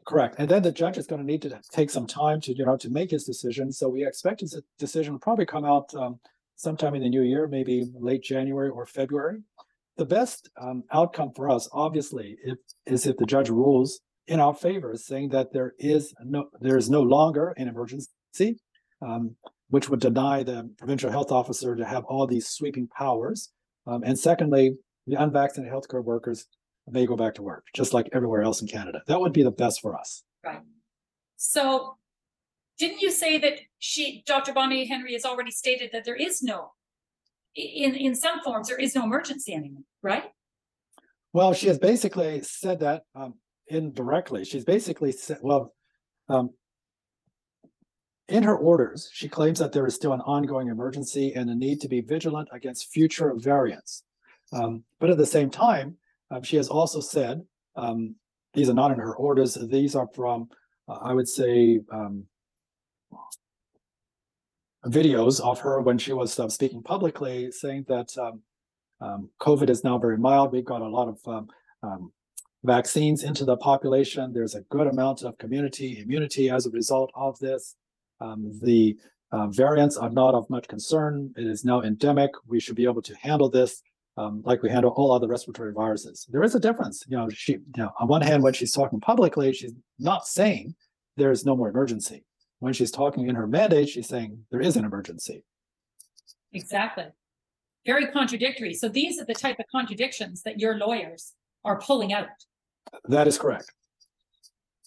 [0.07, 0.37] Correct.
[0.39, 2.77] And then the judge is going to need to take some time to you know
[2.77, 3.73] to make his decision.
[3.73, 6.21] So we expect his decision will probably come out um,
[6.57, 9.41] sometime in the new year, maybe late January or February.
[10.01, 14.55] The best um, outcome for us, obviously, if, is if the judge rules in our
[14.55, 18.57] favor, saying that there is no there is no longer an emergency,
[19.03, 19.37] um,
[19.69, 23.51] which would deny the provincial health officer to have all these sweeping powers.
[23.87, 26.47] Um, and secondly, the unvaccinated healthcare workers
[26.89, 29.03] may go back to work, just like everywhere else in Canada.
[29.07, 30.23] That would be the best for us.
[30.43, 30.63] Right.
[31.37, 31.99] So,
[32.79, 34.55] didn't you say that she, Dr.
[34.55, 36.73] Bonnie Henry, has already stated that there is no,
[37.55, 40.25] in in some forms, there is no emergency anymore, right?
[41.33, 43.35] Well, she has basically said that um,
[43.69, 44.45] indirectly.
[44.45, 45.75] She's basically said, well,
[46.29, 46.51] um,
[48.29, 51.81] in her orders, she claims that there is still an ongoing emergency and a need
[51.81, 54.05] to be vigilant against future variants.
[54.53, 55.97] Um, but at the same time,
[56.31, 57.43] um, she has also said,
[57.77, 58.17] um,
[58.55, 60.49] these are not in her orders, these are from,
[60.89, 62.25] uh, I would say, um,
[64.87, 68.41] videos of her when she was uh, speaking publicly saying that um,
[69.01, 70.53] um, COVID is now very mild.
[70.53, 71.49] We've got a lot of um,
[71.83, 72.13] um,
[72.65, 74.33] vaccines into the population.
[74.33, 77.77] There's a good amount of community immunity as a result of this.
[78.21, 78.97] Um, the
[79.33, 81.33] uh, variants are not of much concern.
[81.37, 82.31] It is now endemic.
[82.47, 83.83] We should be able to handle this
[84.17, 86.27] um, like we handle all other respiratory viruses.
[86.31, 87.05] There is a difference.
[87.09, 90.75] You know, she, you know, on one hand, when she's talking publicly, she's not saying
[91.17, 92.25] there is no more emergency.
[92.61, 95.45] When she's talking in her mandate, she's saying there is an emergency.
[96.53, 97.07] Exactly.
[97.87, 98.75] Very contradictory.
[98.75, 101.33] So these are the type of contradictions that your lawyers
[101.65, 102.29] are pulling out.
[103.05, 103.73] That is correct.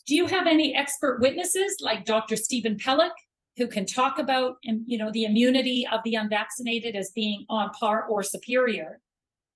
[0.06, 2.36] Do you have any expert witnesses like Dr.
[2.36, 3.12] Steven Pelech
[3.58, 8.06] who can talk about, you know, the immunity of the unvaccinated as being on par
[8.08, 9.00] or superior?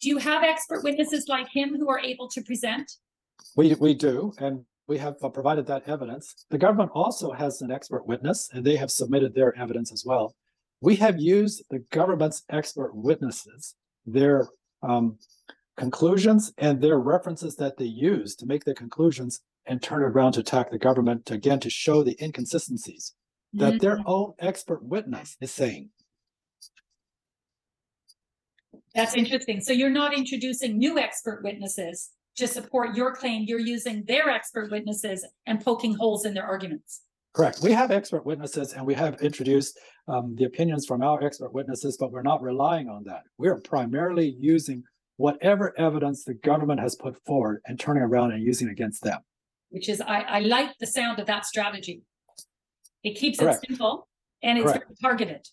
[0.01, 2.91] Do you have expert witnesses like him who are able to present?
[3.55, 6.45] We, we do, and we have uh, provided that evidence.
[6.49, 10.35] The government also has an expert witness, and they have submitted their evidence as well.
[10.81, 14.47] We have used the government's expert witnesses, their
[14.81, 15.17] um,
[15.75, 20.33] conclusions, and their references that they use to make their conclusions and turn it around
[20.33, 23.13] to attack the government to again to show the inconsistencies
[23.53, 25.89] that their own expert witness is saying.
[28.95, 29.61] That's interesting.
[29.61, 34.71] So you're not introducing new expert witnesses to support your claim, you're using their expert
[34.71, 37.01] witnesses and poking holes in their arguments.
[37.33, 37.59] Correct.
[37.61, 41.97] We have expert witnesses and we have introduced um, the opinions from our expert witnesses,
[41.99, 43.23] but we're not relying on that.
[43.37, 44.83] We're primarily using
[45.17, 49.19] whatever evidence the government has put forward and turning around and using against them.
[49.69, 52.03] Which is, I, I like the sound of that strategy.
[53.03, 53.63] It keeps Correct.
[53.63, 54.07] it simple
[54.41, 55.47] and it's very targeted.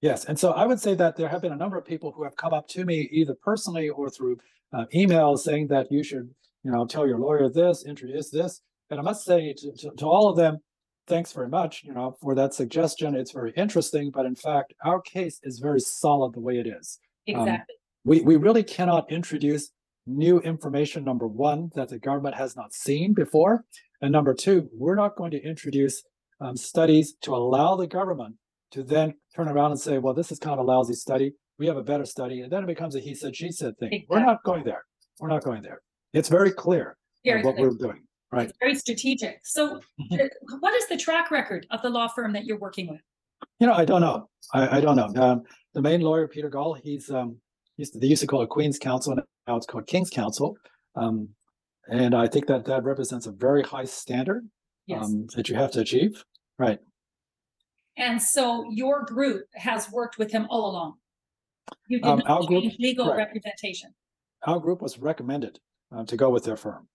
[0.00, 2.24] Yes, and so I would say that there have been a number of people who
[2.24, 4.38] have come up to me either personally or through
[4.72, 6.28] uh, email saying that you should,
[6.62, 8.60] you know, tell your lawyer this, introduce this.
[8.90, 10.58] And I must say to, to, to all of them,
[11.06, 13.14] thanks very much, you know, for that suggestion.
[13.14, 16.98] It's very interesting, but in fact, our case is very solid the way it is.
[17.34, 17.74] Um, Exactly.
[18.04, 19.70] We we really cannot introduce
[20.06, 21.04] new information.
[21.04, 23.64] Number one, that the government has not seen before,
[24.00, 26.02] and number two, we're not going to introduce
[26.40, 28.36] um, studies to allow the government
[28.72, 31.34] to then turn around and say, well, this is kind of a lousy study.
[31.60, 32.40] We have a better study.
[32.40, 34.06] And then it becomes a he said, she said thing.
[34.08, 34.82] We're not going there.
[35.20, 35.82] We're not going there.
[36.14, 36.96] It's very clear
[37.28, 38.02] uh, what we're doing.
[38.32, 38.48] Right.
[38.48, 39.40] It's very strategic.
[39.44, 40.28] So Mhm.
[40.60, 43.02] what is the track record of the law firm that you're working with?
[43.58, 44.30] You know, I don't know.
[44.54, 45.12] I, I don't know.
[45.22, 45.42] Um,
[45.74, 47.36] the main lawyer, Peter Gall, he's um,
[47.76, 50.56] used to, they used to call it Queen's Counsel, and now it's called King's Counsel.
[50.96, 51.28] Um,
[51.88, 54.48] and I think that that represents a very high standard
[54.86, 55.04] Yes.
[55.04, 56.24] um, that you have to achieve.
[56.58, 56.78] Right.
[57.98, 60.94] And so your group has worked with him all along.
[61.88, 63.34] You did Um, our group- change legal correct.
[63.34, 63.94] representation.
[64.46, 65.58] Our group was recommended
[65.94, 66.88] uh, to go with their firm.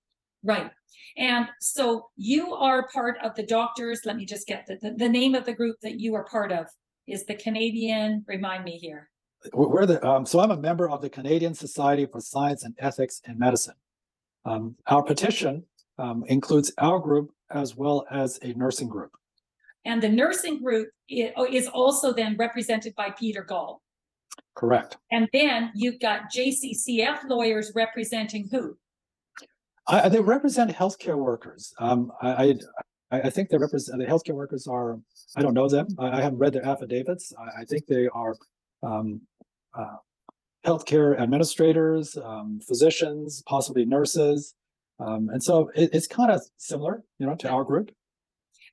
[0.43, 0.71] Right.
[1.17, 4.01] And so you are part of the doctors.
[4.05, 6.51] Let me just get the, the, the name of the group that you are part
[6.51, 6.67] of
[7.07, 9.09] is the Canadian, remind me here.
[9.53, 12.73] We're we're the, um, so I'm a member of the Canadian Society for Science and
[12.79, 13.75] Ethics in Medicine.
[14.43, 15.63] Um, our petition
[15.97, 19.11] um, includes our group as well as a nursing group.
[19.85, 23.81] And the nursing group i- is also then represented by Peter Gall.
[24.55, 24.97] Correct.
[25.11, 28.77] And then you've got JCCF lawyers representing who?
[29.87, 31.73] I, they represent healthcare workers.
[31.79, 32.43] Um, I, I,
[33.11, 34.99] I I think they represent the healthcare workers are.
[35.35, 35.87] I don't know them.
[35.99, 37.33] I, I haven't read their affidavits.
[37.37, 38.35] I, I think they are
[38.81, 39.21] um,
[39.73, 39.97] uh,
[40.65, 44.55] healthcare administrators, um, physicians, possibly nurses,
[44.99, 47.91] um, and so it, it's kind of similar, you know, to our group.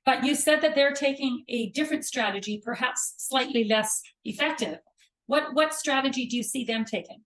[0.05, 4.79] But you said that they're taking a different strategy, perhaps slightly less effective.
[5.27, 7.21] What what strategy do you see them taking?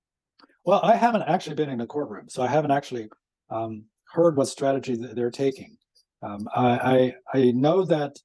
[0.66, 3.10] Well, I haven't actually been in the courtroom, so I haven't actually
[3.50, 5.78] um, heard what strategy they're taking.
[6.22, 8.18] Um, I, I I know that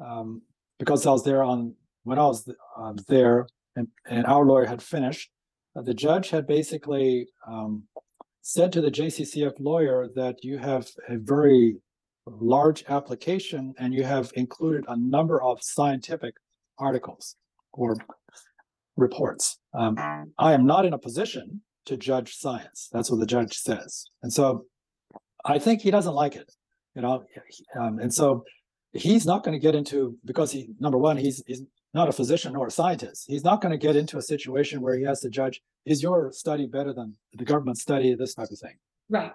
[0.00, 0.42] um,
[0.78, 4.82] because I was there on when I was um, there, and, and our lawyer had
[4.82, 5.30] finished.
[5.76, 7.82] uh, the judge had basically um,
[8.42, 11.76] said to the JCCF lawyer that you have a very
[12.26, 16.34] large application and you have included a number of scientific
[16.78, 17.36] articles
[17.72, 17.96] or
[18.98, 19.58] reports.
[19.72, 19.96] Um,
[20.38, 22.88] I am not in a position to judge science.
[22.92, 24.04] That's what the judge says.
[24.22, 24.64] And so
[25.44, 26.52] I think he doesn't like it,
[26.94, 27.24] you know.
[27.80, 28.44] Um, and so
[28.92, 31.62] he's not going to get into because he number one, he's he's
[31.94, 33.24] not a physician nor a scientist.
[33.28, 36.30] He's not going to get into a situation where he has to judge is your
[36.32, 38.76] study better than the government study, this type of thing.
[39.08, 39.32] Right.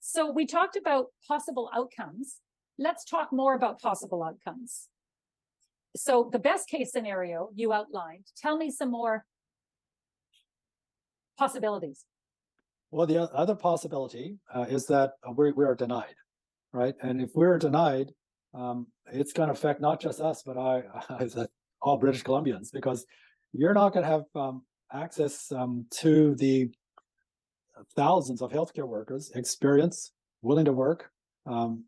[0.00, 2.36] So we talked about possible outcomes.
[2.78, 4.88] Let's talk more about possible outcomes.
[5.96, 9.24] So the best case scenario you outlined, tell me some more
[11.38, 12.04] possibilities.
[12.90, 16.14] Well, the other possibility uh, is that uh, we we are denied,
[16.72, 16.94] right?
[17.02, 18.12] And if we're denied,
[18.54, 21.48] um, it's going to affect not just us, but I, a-
[21.82, 23.04] all British Columbians, because
[23.52, 26.70] you're not going to have um, access um, to the
[27.96, 31.10] thousands of healthcare workers, experience, willing to work.
[31.44, 31.84] Um,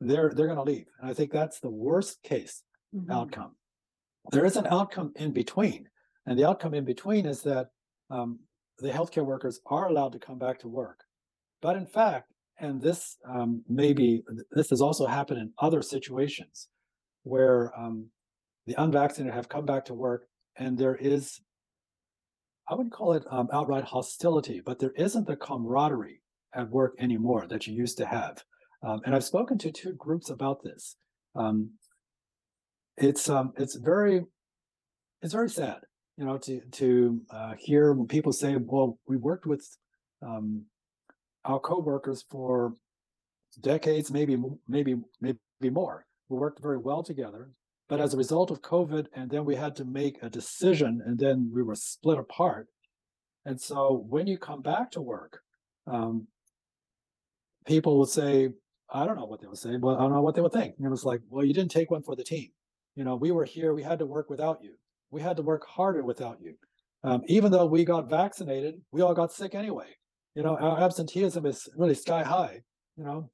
[0.00, 2.62] they're they're going to leave, and I think that's the worst case
[3.10, 3.56] outcome.
[4.30, 5.88] There is an outcome in between,
[6.26, 7.68] and the outcome in between is that
[8.10, 8.40] um,
[8.78, 11.00] the healthcare workers are allowed to come back to work.
[11.62, 14.22] But in fact, and this um, maybe
[14.52, 16.68] this has also happened in other situations
[17.22, 18.08] where um,
[18.66, 20.26] the unvaccinated have come back to work,
[20.56, 21.40] and there is,
[22.68, 26.22] I wouldn't call it um, outright hostility, but there isn't the camaraderie
[26.54, 28.44] at work anymore that you used to have.
[28.82, 30.96] Um, and I've spoken to two groups about this.
[31.34, 31.70] Um,
[33.00, 34.24] it's um, it's very,
[35.22, 35.80] it's very sad
[36.20, 39.66] you know, to to uh, hear when people say, "Well, we worked with
[40.20, 40.66] um,
[41.46, 42.74] our coworkers for
[43.62, 44.36] decades, maybe
[44.68, 45.38] maybe maybe
[45.72, 46.04] more.
[46.28, 47.50] We worked very well together,
[47.88, 51.18] but as a result of COVID, and then we had to make a decision, and
[51.18, 52.68] then we were split apart.
[53.46, 55.40] And so, when you come back to work,
[55.86, 56.26] um,
[57.66, 58.50] people will say,
[58.92, 59.78] "I don't know what they would say.
[59.78, 61.70] Well, I don't know what they would think." And it was like, "Well, you didn't
[61.70, 62.50] take one for the team.
[62.96, 63.74] You know, we were here.
[63.74, 64.74] We had to work without you."
[65.10, 66.54] we had to work harder without you.
[67.02, 69.86] Um, even though we got vaccinated, we all got sick anyway.
[70.34, 72.60] you know, our absenteeism is really sky high,
[72.96, 73.30] you know.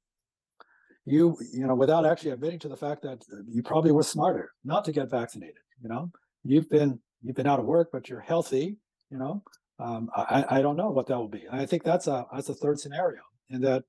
[1.05, 4.83] You, you know, without actually admitting to the fact that you probably were smarter not
[4.85, 6.11] to get vaccinated, you know,
[6.43, 8.75] you've been, you've been out of work, but you're healthy,
[9.09, 9.41] you know.
[9.79, 11.43] Um, I, I don't know what that will be.
[11.51, 13.83] I think that's a, that's a third scenario in that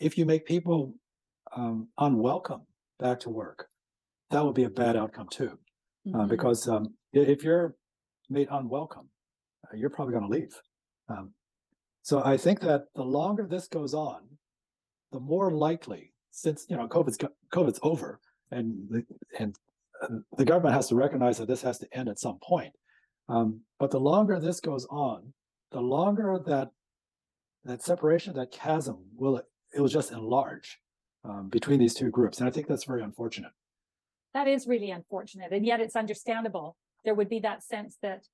[0.00, 0.92] if you make people
[1.56, 2.66] um, unwelcome
[2.98, 3.69] back to work,
[4.30, 5.58] that would be a bad outcome too.
[6.14, 6.28] Uh, Mhm.
[6.28, 7.76] because um, i- if you're
[8.30, 9.10] made unwelcome,
[9.64, 10.54] uh, you're probably going to leave.
[11.08, 11.34] Um,
[12.02, 14.38] so I think that the longer this goes on,
[15.12, 18.20] the more likely, since you know COVID's go- COVID's over,
[18.50, 19.04] and the,
[19.38, 19.54] and
[20.00, 20.08] uh,
[20.38, 22.74] the government has to recognize that this has to end at some point.
[23.28, 25.34] Um, but the longer this goes on,
[25.72, 26.70] the longer that
[27.64, 30.80] that separation, that chasm will it will just enlarge
[31.24, 33.52] um, between these two groups, and I think that's very unfortunate.
[34.34, 35.52] That is really unfortunate.
[35.52, 36.76] And yet it's understandable.
[37.04, 38.26] There would be that sense that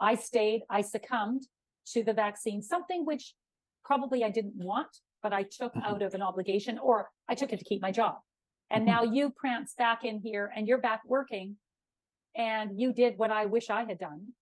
[0.00, 1.42] I stayed, I succumbed
[1.92, 3.34] to the vaccine, something which
[3.84, 4.88] probably I didn't want,
[5.22, 5.84] but I took Mhm.
[5.84, 8.22] out of an obligation or I took it to keep my job.
[8.70, 8.86] And Mhm.
[8.86, 11.58] now you prance back in here and you're back working
[12.34, 14.34] and you did what I wish I had done.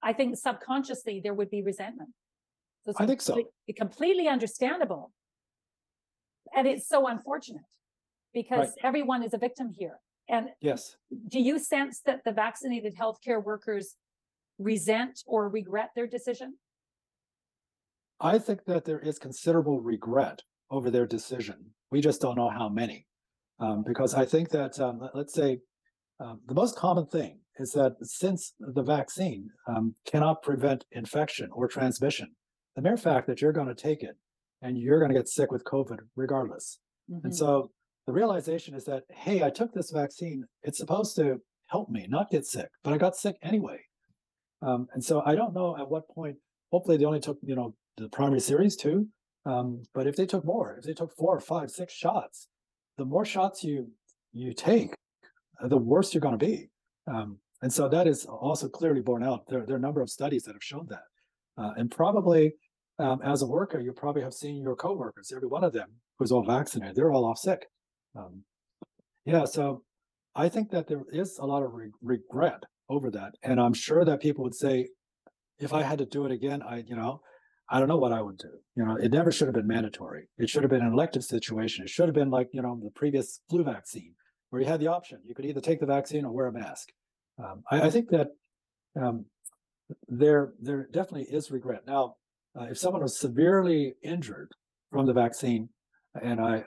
[0.00, 2.14] I think subconsciously there would be resentment.
[2.86, 3.34] it's I think so.
[3.34, 5.12] complete- Completely understandable.
[6.54, 7.66] And it's so unfortunate
[8.32, 10.00] because everyone is a victim here.
[10.28, 10.96] And Yes.
[11.28, 13.96] do you sense that the vaccinated healthcare workers
[14.58, 16.58] resent or regret their decision?
[18.20, 21.74] I think that there is considerable regret over their decision.
[21.90, 23.06] We just don't know how many.
[23.60, 25.60] Um, because I think that, um, let- let's say,
[26.20, 31.66] um, the most common thing is that since the vaccine um, cannot prevent infection or
[31.68, 32.34] transmission,
[32.76, 34.16] the mere fact that you're going to take it
[34.62, 36.80] and you're going to get sick with COVID regardless.
[37.10, 37.24] Mhm.
[37.24, 37.72] And so
[38.08, 40.42] the realization is that, hey, I took this vaccine.
[40.62, 43.80] It's supposed to help me not get sick, but I got sick anyway.
[44.62, 46.38] Um, and so I don't know at what point,
[46.72, 49.06] hopefully they only took, you know, the primary series too.
[49.44, 52.48] Um, but if they took more, if they took four, five, six shots,
[52.96, 53.90] the more shots you
[54.32, 54.94] you take,
[55.62, 56.70] uh, the worse you're going to be.
[57.06, 59.46] Um, and so that is also clearly borne out.
[59.48, 61.04] There, there are a number of studies that have shown that.
[61.62, 62.54] Uh, and probably
[62.98, 66.32] um, as a worker, you probably have seen your coworkers, every one of them who's
[66.32, 67.66] all vaccinated, they're all off sick.
[68.18, 68.42] Um,
[69.24, 69.82] yeah, so
[70.34, 73.34] I think that there is a lot of re- regret over that.
[73.42, 74.88] And I'm sure that people would say,
[75.58, 77.20] if I had to do it again, I, you know,
[77.70, 78.50] I don't know what I would do.
[78.76, 80.28] You know, it never should have been mandatory.
[80.38, 81.84] It should have been an elective situation.
[81.84, 84.14] It should have been like, you know, the previous flu vaccine
[84.50, 85.18] where you had the option.
[85.26, 86.88] You could either take the vaccine or wear a mask.
[87.38, 88.28] Um, I, I think that
[89.00, 89.26] um,
[90.08, 91.82] there, there definitely is regret.
[91.86, 92.14] Now,
[92.58, 94.50] uh, if someone was severely injured
[94.90, 95.68] from the vaccine,
[96.20, 96.64] and I,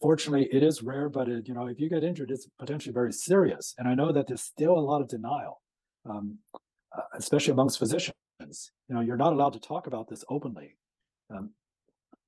[0.00, 3.12] fortunately, it is rare, but it, you know, if you get injured, it's potentially very
[3.12, 3.74] serious.
[3.78, 5.60] And I know that there's still a lot of denial,
[6.08, 6.38] um,
[6.96, 8.14] uh, especially amongst physicians.
[8.40, 10.76] You know, you're not allowed to talk about this openly.
[11.30, 11.50] Um,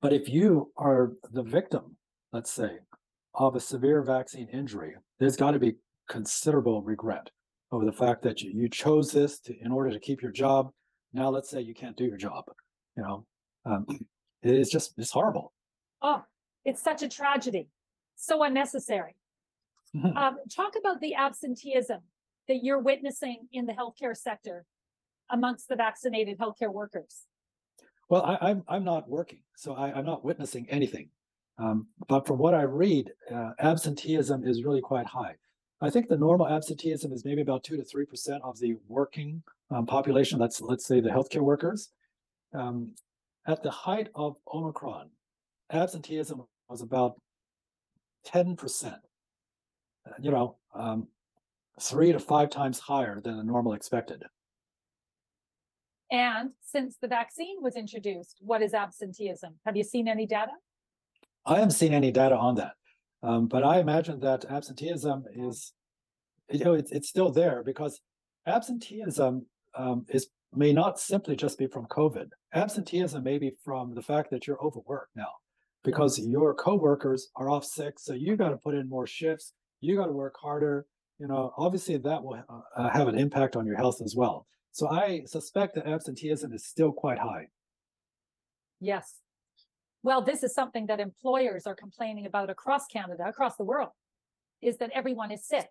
[0.01, 1.97] but if you are the victim,
[2.33, 2.79] let's say,
[3.35, 5.77] of a severe vaccine injury, there's got to be
[6.09, 7.31] considerable regret
[7.73, 10.71] over the fact that you, you chose this to, in order to keep your job.
[11.13, 12.45] Now, let's say you can't do your job.
[12.97, 13.27] You know,
[13.67, 13.87] um,
[14.43, 15.53] it is just it's horrible.
[16.03, 16.23] Oh,
[16.65, 17.69] it's such a tragedy.
[18.17, 19.17] So unnecessary.
[20.17, 22.01] Um, talk about the absenteeism
[22.49, 24.67] that you're witnessing in the healthcare sector
[25.31, 27.27] amongst the vaccinated healthcare workers.
[28.09, 31.11] Well, I, I'm I'm not working, so I, I'm not witnessing anything.
[31.59, 35.37] Um, but from what I read, uh, absenteeism is really quite high.
[35.81, 39.43] I think the normal absenteeism is maybe about two to three percent of the working
[39.71, 40.39] um, population.
[40.39, 41.91] Let's let's say the healthcare workers.
[42.53, 42.95] Um,
[43.47, 45.11] at the height of Omicron,
[45.71, 47.21] absenteeism was about
[48.25, 48.97] ten percent.
[50.21, 51.09] You know, um,
[51.81, 54.23] three to five times higher than the normal expected.
[56.11, 59.55] And since the vaccine was introduced, what is absenteeism?
[59.65, 60.53] Have you seen any data?
[61.47, 62.75] I haven't seen any data on that,
[63.23, 65.73] um, but I imagine that absenteeism is,
[66.51, 68.01] you know, it's, it's still there because
[68.47, 69.47] absenteeism
[69.77, 72.29] um, is may not simply just be from COVID.
[72.55, 75.33] Absenteeism may be from the fact that you're overworked now,
[75.85, 79.53] because your coworkers are off sick, so you got to put in more shifts.
[79.81, 80.87] You got to work harder.
[81.19, 84.47] You know, obviously that will uh, uh, have an impact on your health as well.
[84.73, 87.47] So I suspect that absenteeism is still quite high.
[88.81, 89.21] Yes.
[90.03, 93.91] Well, this is something that employers are complaining about across Canada, across the world,
[94.61, 95.69] is that everyone is sick.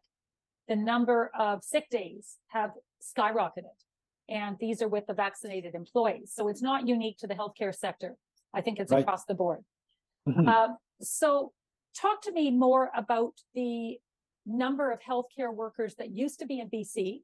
[0.70, 3.76] The number of sick days have skyrocketed.
[4.30, 6.32] And these are with the vaccinated employees.
[6.34, 8.16] So it's not unique to the healthcare sector.
[8.54, 9.02] I think it's Right.
[9.02, 9.66] across the board.
[10.28, 10.48] Mhm.
[10.48, 11.52] Um, so
[11.96, 14.00] talk to me more about the
[14.46, 17.24] number of healthcare workers that used to be in BC.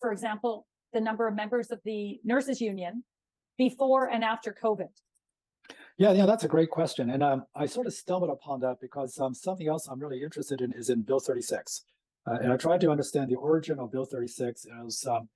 [0.00, 3.04] For example, the number of members of the nurses union
[3.58, 4.88] before and after COVID.
[5.96, 7.10] Yeah, yeah, that's a great question.
[7.10, 10.60] And um, I sort of stumbled upon that because um, something else I'm really interested
[10.60, 11.84] in is in Bill 36.
[12.26, 14.64] Uh, and I tried to understand the origin of Bill 36.
[14.64, 15.28] It was um,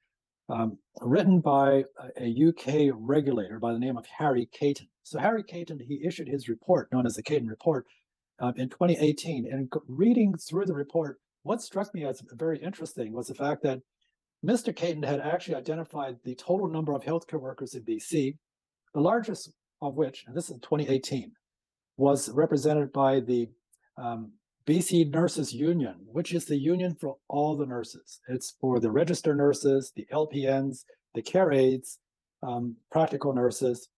[0.49, 1.85] um, written by
[2.19, 4.89] a UK regulator by the name of Harry Cayton.
[5.03, 7.87] So Harry Cayton, he issued his report known as the Cayton Report
[8.41, 9.51] um, in 2018.
[9.51, 13.81] And reading through the report, what struck me as very interesting was the fact that
[14.45, 14.75] Mr.
[14.75, 18.37] Cayton had actually identified the total number of healthcare workers in BC,
[18.95, 21.33] the largest of which, and this is 2018,
[21.97, 23.49] was represented by the
[23.97, 24.33] um,
[24.69, 28.21] BC Nurses Union, which is the union for all the nurses.
[28.29, 31.99] It's for the registered nurses, the LPNs, the care aides,
[32.43, 33.89] um, practical nurses.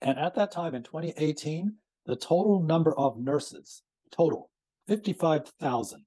[0.00, 1.74] And at that time in 2018,
[2.06, 4.50] the total number of nurses, total,
[4.86, 6.02] 55,000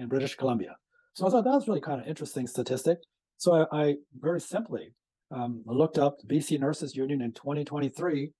[0.00, 0.76] in British Columbia.
[1.14, 2.98] So I thought that was really kind of interesting statistic.
[3.36, 4.94] So I, I very simply
[5.30, 8.32] um, looked up BC Nurses Union in 2023,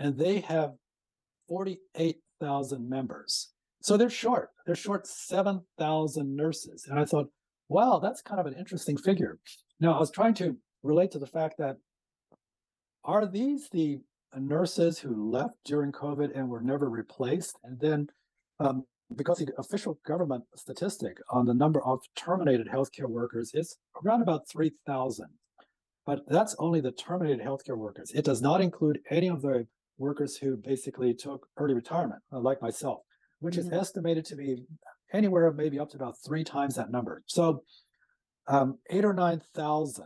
[0.00, 0.72] and they have
[1.48, 3.50] 48,000 members.
[3.82, 4.50] So they're short.
[4.66, 6.86] They're short 7,000 nurses.
[6.88, 7.28] And I thought,
[7.68, 9.38] wow, that's kind of an interesting figure.
[9.80, 11.76] Now, I was trying to relate to the fact that
[13.04, 14.00] are these the
[14.38, 17.56] nurses who left during COVID and were never replaced?
[17.64, 18.08] And then,
[18.58, 18.84] um,
[19.16, 24.48] because the official government statistic on the number of terminated healthcare workers is around about
[24.48, 25.26] 3,000.
[26.06, 28.12] But that's only the terminated healthcare workers.
[28.14, 29.66] It does not include any of the
[29.98, 33.00] workers who basically took early retirement, uh, like myself
[33.40, 34.64] which is estimated to be
[35.12, 37.22] anywhere maybe up to about three times that number.
[37.26, 37.64] So
[38.46, 40.04] um, eight or 9,000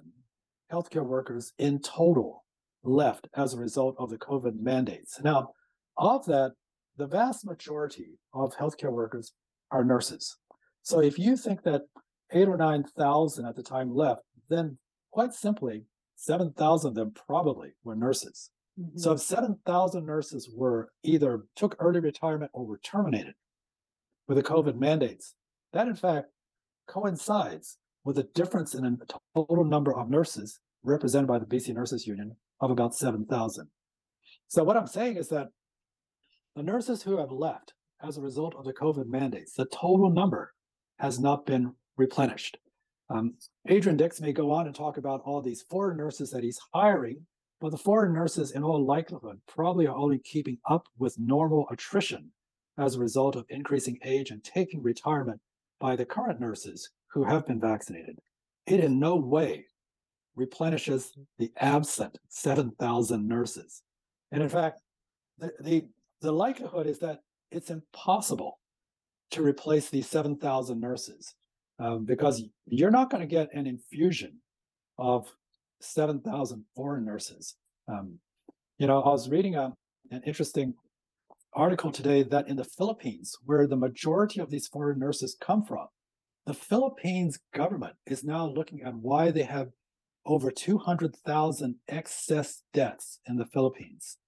[0.72, 2.44] healthcare workers in total
[2.82, 5.20] left as a result of the COVID mandates.
[5.22, 5.50] Now,
[5.96, 6.52] of that,
[6.96, 9.32] the vast majority of healthcare workers
[9.70, 10.36] are nurses.
[10.82, 11.82] So if you think that
[12.32, 14.78] eight or 9,000 at the time left, then
[15.10, 15.84] quite simply,
[16.16, 18.50] 7,000 of them probably were nurses.
[18.80, 18.98] Mm-hmm.
[18.98, 23.34] So if 7,000 nurses were either took early retirement or were terminated
[24.26, 25.34] with the COVID mandates,
[25.72, 26.28] that in fact
[26.86, 32.06] coincides with a difference in the total number of nurses represented by the BC Nurses
[32.06, 33.68] Union of about 7,000.
[34.48, 35.48] So what I'm saying is that
[36.54, 37.72] the nurses who have left
[38.02, 40.52] as a result of the COVID mandates, the total number
[40.98, 42.58] has not been replenished.
[43.10, 43.34] Um,
[43.68, 47.26] Adrian Dix may go on and talk about all these foreign nurses that he's hiring
[47.64, 52.30] but the foreign nurses, in all likelihood, probably are only keeping up with normal attrition
[52.76, 55.40] as a result of increasing age and taking retirement
[55.80, 58.18] by the current nurses who have been vaccinated.
[58.66, 59.64] It in no way
[60.36, 63.80] replenishes the absent 7,000 nurses.
[64.30, 64.82] And in fact,
[65.38, 65.86] the, the,
[66.20, 68.58] the likelihood is that it's impossible
[69.30, 71.34] to replace these 7,000 nurses
[71.78, 74.42] um, because you're not going to get an infusion
[74.98, 75.32] of
[75.84, 77.56] 7,000 foreign nurses.
[77.88, 78.18] Um,
[78.78, 79.72] you know, I was reading a,
[80.10, 80.74] an interesting
[81.52, 85.86] article today that in the Philippines, where the majority of these foreign nurses come from,
[86.46, 89.68] the Philippines government is now looking at why they have
[90.26, 94.18] over 200,000 excess deaths in the Philippines.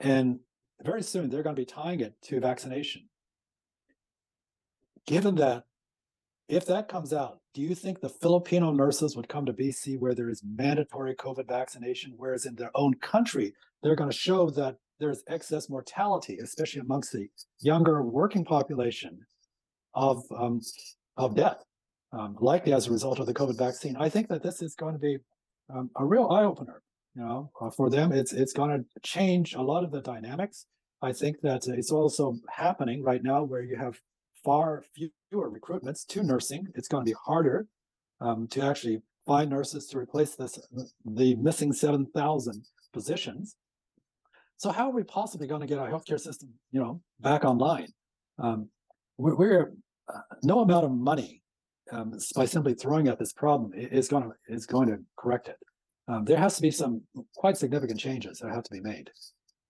[0.00, 0.40] And
[0.82, 3.08] very soon they're going to be tying it to vaccination.
[5.06, 5.64] Given that
[6.52, 10.14] if that comes out, do you think the Filipino nurses would come to BC where
[10.14, 14.76] there is mandatory COVID vaccination, whereas in their own country, they're going to show that
[15.00, 17.28] there's excess mortality, especially amongst the
[17.60, 19.20] younger working population
[19.94, 20.60] of, um,
[21.16, 21.64] of death,
[22.12, 23.96] um, likely as a result of the COVID vaccine?
[23.96, 25.16] I think that this is going to be
[25.74, 26.82] um, a real eye opener.
[27.14, 30.66] You know, uh, for them, it's it's going to change a lot of the dynamics.
[31.00, 33.98] I think that it's also happening right now where you have
[34.44, 36.66] far fewer recruitments to nursing.
[36.74, 37.66] It's going to be harder
[38.20, 40.58] um, to actually find nurses to replace this
[41.04, 43.56] the missing 7,000 positions.
[44.56, 47.88] So how are we possibly going to get our healthcare system, you know, back online?
[48.38, 48.68] Um,
[49.18, 49.72] we're, we're
[50.12, 51.42] uh, no amount of money
[51.90, 55.56] um, by simply throwing at this problem is going to is going to correct it.
[56.08, 57.02] Um, there has to be some
[57.34, 59.10] quite significant changes that have to be made.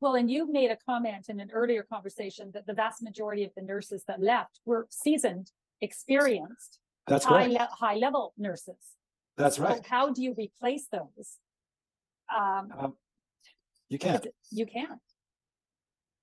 [0.02, 3.52] Well, and you made a comment in an earlier conversation that the vast majority of
[3.56, 7.50] the nurses that left were seasoned, experienced, That's high, right.
[7.52, 8.80] le- high level nurses.
[9.36, 9.86] That's So right.
[9.86, 11.38] how do you replace those?
[12.36, 12.94] Um, Um,
[13.90, 14.26] you can't.
[14.50, 14.98] You can't.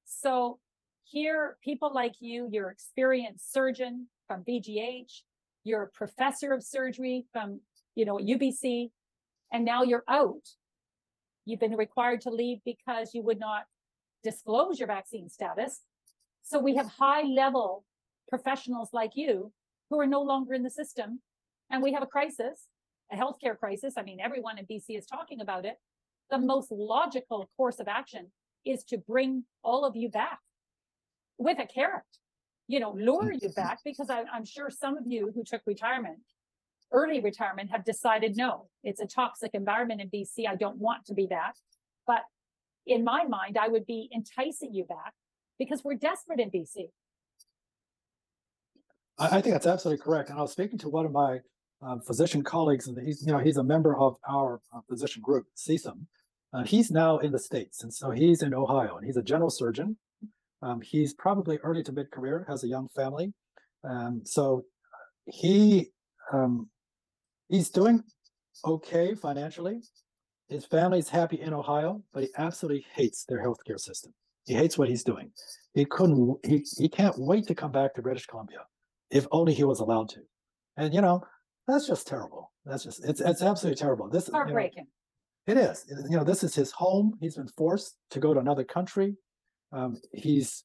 [0.05, 0.59] So
[1.05, 5.21] here, people like you, you're experienced surgeon from VGH,
[5.63, 7.61] you're a professor of surgery from,
[7.95, 8.91] you know, UBC,
[9.53, 10.49] and now you're out.
[11.49, 13.63] You've been required to leave because you would not
[14.23, 15.81] disclose your vaccine status.
[16.43, 17.83] So we have high level
[18.27, 19.51] professionals like you
[19.89, 21.21] who are no longer in the system.
[21.71, 22.65] And we have a crisis,
[23.11, 23.93] a healthcare crisis.
[23.97, 25.77] I mean, everyone in BC is talking about it
[26.29, 28.27] the most logical course of action
[28.65, 30.39] is to bring all of you back
[31.37, 32.03] with a carrot,
[32.67, 36.19] you know, lure you back because I, I'm sure some of you who took retirement,
[36.91, 40.47] early retirement, have decided no, it's a toxic environment in BC.
[40.47, 41.53] I don't want to be that.
[42.07, 42.21] But
[42.85, 45.13] in my mind, I would be enticing you back
[45.57, 46.89] because we're desperate in BC.
[49.19, 50.29] I, think that's absolutely correct.
[50.29, 51.39] And I was speaking to one of my
[51.81, 55.45] um, physician colleagues, and he's, you know, he's a member of our uh, physician group,
[55.57, 56.05] CSSEM.
[56.53, 59.49] Uh, he's now in the States, and so he's in Ohio, and he's a general
[59.49, 59.97] surgeon.
[60.61, 63.33] Um, he's probably early to mid career, has a young family.
[63.83, 64.65] Um, so
[65.25, 65.91] he
[66.33, 66.69] um,
[67.49, 68.03] he's doing
[68.65, 69.81] okay financially.
[70.47, 74.13] His family's happy in Ohio, but he absolutely hates their healthcare system.
[74.45, 75.31] He hates what he's doing.
[75.73, 76.37] He couldn't.
[76.43, 78.59] He he can't wait to come back to British Columbia,
[79.11, 80.21] if only he was allowed to.
[80.77, 81.21] And you know,
[81.67, 82.51] that's just terrible.
[82.65, 84.09] That's just it's it's absolutely terrible.
[84.09, 84.87] This you know, Heartbreaking.
[85.45, 85.85] it is.
[86.09, 87.13] You know, this is his home.
[87.21, 89.15] He's been forced to go to another country.
[89.71, 90.63] Um, he's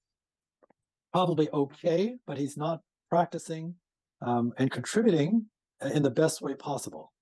[1.12, 2.80] probably okay, but he's not
[3.10, 3.74] practicing
[4.22, 5.44] um, and contributing
[5.92, 7.12] in the best way possible.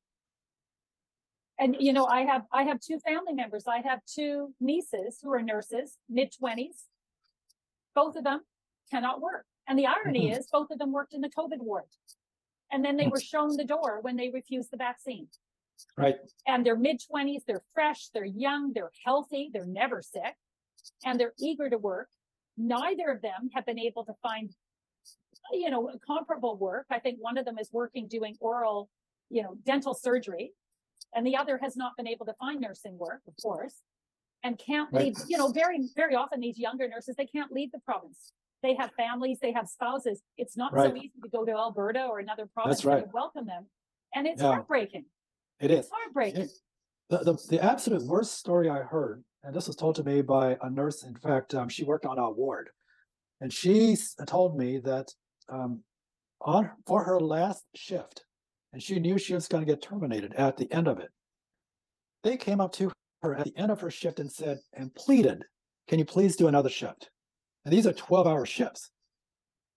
[1.58, 3.64] And you know, I have I have two family members.
[3.66, 6.84] I have two nieces who are nurses, mid twenties.
[7.94, 8.40] Both of them
[8.90, 9.46] cannot work.
[9.68, 10.38] And the irony Mhm.
[10.38, 11.84] is, both of them worked in the COVID ward.
[12.72, 15.28] And then they were shown the door when they refused the vaccine.
[15.96, 16.16] Right.
[16.46, 20.36] And they're mid twenties, they're fresh, they're young, they're healthy, they're never sick,
[21.04, 22.08] and they're eager to work.
[22.56, 24.54] Neither of them have been able to find,
[25.52, 26.86] you know, comparable work.
[26.90, 28.88] I think one of them is working doing oral,
[29.30, 30.52] you know, dental surgery,
[31.14, 33.82] and the other has not been able to find nursing work, of course,
[34.44, 35.06] and can't Right.
[35.06, 35.16] leave.
[35.28, 38.32] You know, very, very often these younger nurses they can't leave the province.
[38.62, 40.22] They have families, they have spouses.
[40.36, 43.02] It's not so easy to go to Alberta or another province right.
[43.02, 43.66] would welcome them,
[44.14, 44.52] and it's Yeah.
[44.52, 45.06] heartbreaking.
[45.60, 45.80] It is.
[45.80, 46.48] It's heartbreaking.
[47.08, 50.56] The, the, the absolute worst story I heard, and this was told to me by
[50.62, 51.02] a nurse.
[51.02, 52.70] In fact, um, she worked on our ward,
[53.40, 55.12] and she told me that
[55.48, 55.82] um,
[56.40, 58.24] on for her last shift,
[58.72, 61.10] and she knew she was going to get terminated at the end of it.
[62.22, 65.44] They came up to her at the end of her shift and said and pleaded,
[65.88, 67.10] "Can you please do another shift?"
[67.64, 68.90] And these are twelve-hour shifts.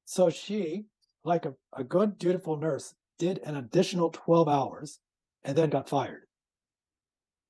[0.05, 0.86] So she,
[1.24, 4.99] like a, a good, dutiful nurse, did an additional twelve hours
[5.43, 6.24] and then got fired.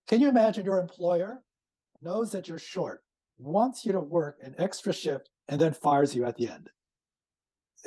[0.08, 1.42] Can you imagine your employer
[2.02, 3.02] knows that you're short,
[3.38, 6.70] wants you to work an extra shift, and then fires you at the end?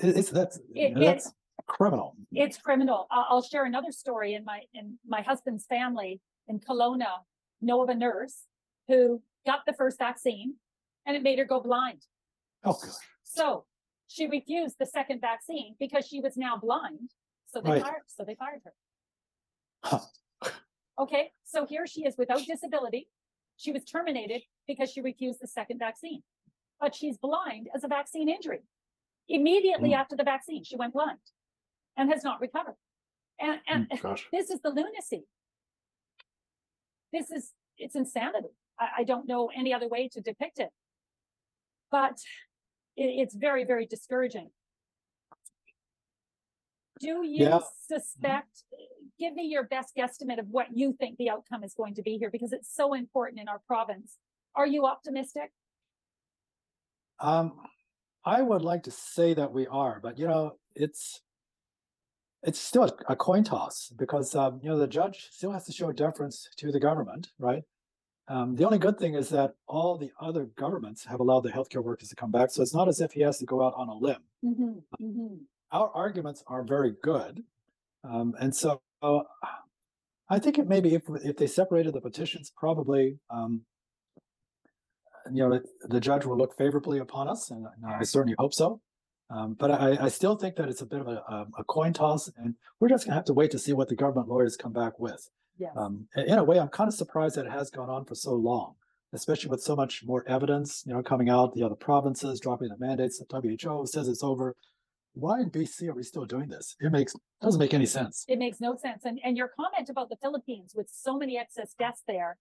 [0.02, 1.32] It- It's that's It- that's
[1.66, 2.16] criminal.
[2.32, 3.06] It's criminal.
[3.10, 7.24] I'll, I'll share another story in my in my husband's family in Kelowna
[7.60, 8.44] know of a nurse
[8.86, 10.54] who got the first vaccine
[11.06, 12.06] and it made her go blind.
[12.64, 12.94] Oh gosh.
[13.24, 13.64] So
[14.06, 17.10] she refused the second vaccine because she was now blind.
[17.46, 17.82] So they Right.
[17.82, 18.74] fired so they fired her.
[19.84, 20.00] Huh.
[20.98, 23.08] Okay, so here she is without disability.
[23.56, 26.22] She was terminated because she refused the second vaccine.
[26.80, 28.62] But she's blind as a vaccine injury.
[29.28, 29.94] Immediately Hmm.
[30.00, 31.18] after the vaccine, she went blind
[31.96, 32.76] and has not recovered.
[33.38, 35.26] And and Mm, this is the lunacy.
[37.12, 38.48] This is it's insanity.
[38.78, 40.70] I, I don't know any other way to depict it.
[41.90, 42.18] But
[42.96, 44.50] it, it's very, very discouraging.
[47.00, 47.60] Do you Yeah.
[47.86, 48.64] suspect?
[49.18, 52.18] Give me your best guesstimate of what you think the outcome is going to be
[52.18, 54.16] here because it's so important in our province.
[54.54, 55.52] Are you optimistic?
[57.20, 57.60] Um,
[58.28, 61.22] I would like to say that we are, but you know, it's
[62.42, 65.72] it's still a, a coin toss because um, you know the judge still has to
[65.72, 67.62] show deference to the government, right?
[68.28, 71.82] Um, the only good thing is that all the other governments have allowed the healthcare
[71.82, 73.88] workers to come back, so it's not as if he has to go out on
[73.88, 74.22] a limb.
[74.44, 75.38] Mhm, mhm.
[75.72, 77.42] Our arguments are very good,
[78.04, 79.20] um, and so uh,
[80.28, 83.62] I think it maybe if if they separated the petitions, probably um,
[85.32, 88.80] you know the judge will look favorably upon us, and I certainly hope so.
[89.30, 91.92] Um, but I, I still think that it's a bit of a, a, a coin
[91.92, 94.72] toss, and we're just gonna have to wait to see what the government lawyers come
[94.72, 95.28] back with.
[95.58, 95.72] Yes.
[95.76, 98.14] Um, in in a way, I'm kind of surprised that it has gone on for
[98.14, 98.74] so long,
[99.12, 101.54] especially with so much more evidence, you know, coming out.
[101.54, 103.18] The other provinces dropping the mandates.
[103.18, 104.56] The WHO says it's over.
[105.14, 106.76] Why in BC are we still doing this?
[106.80, 108.24] It makes doesn't make any sense.
[108.28, 109.04] It makes no sense.
[109.04, 112.38] And, and your comment about the Philippines with so many excess deaths there.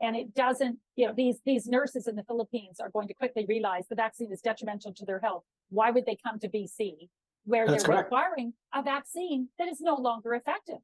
[0.00, 3.44] And it doesn't, you know, these, these nurses in the Philippines are going to quickly
[3.46, 5.44] realize the vaccine is detrimental to their health.
[5.68, 7.08] Why would they come to BC
[7.44, 8.06] where That's they're correct.
[8.10, 10.78] requiring a vaccine that is no longer effective?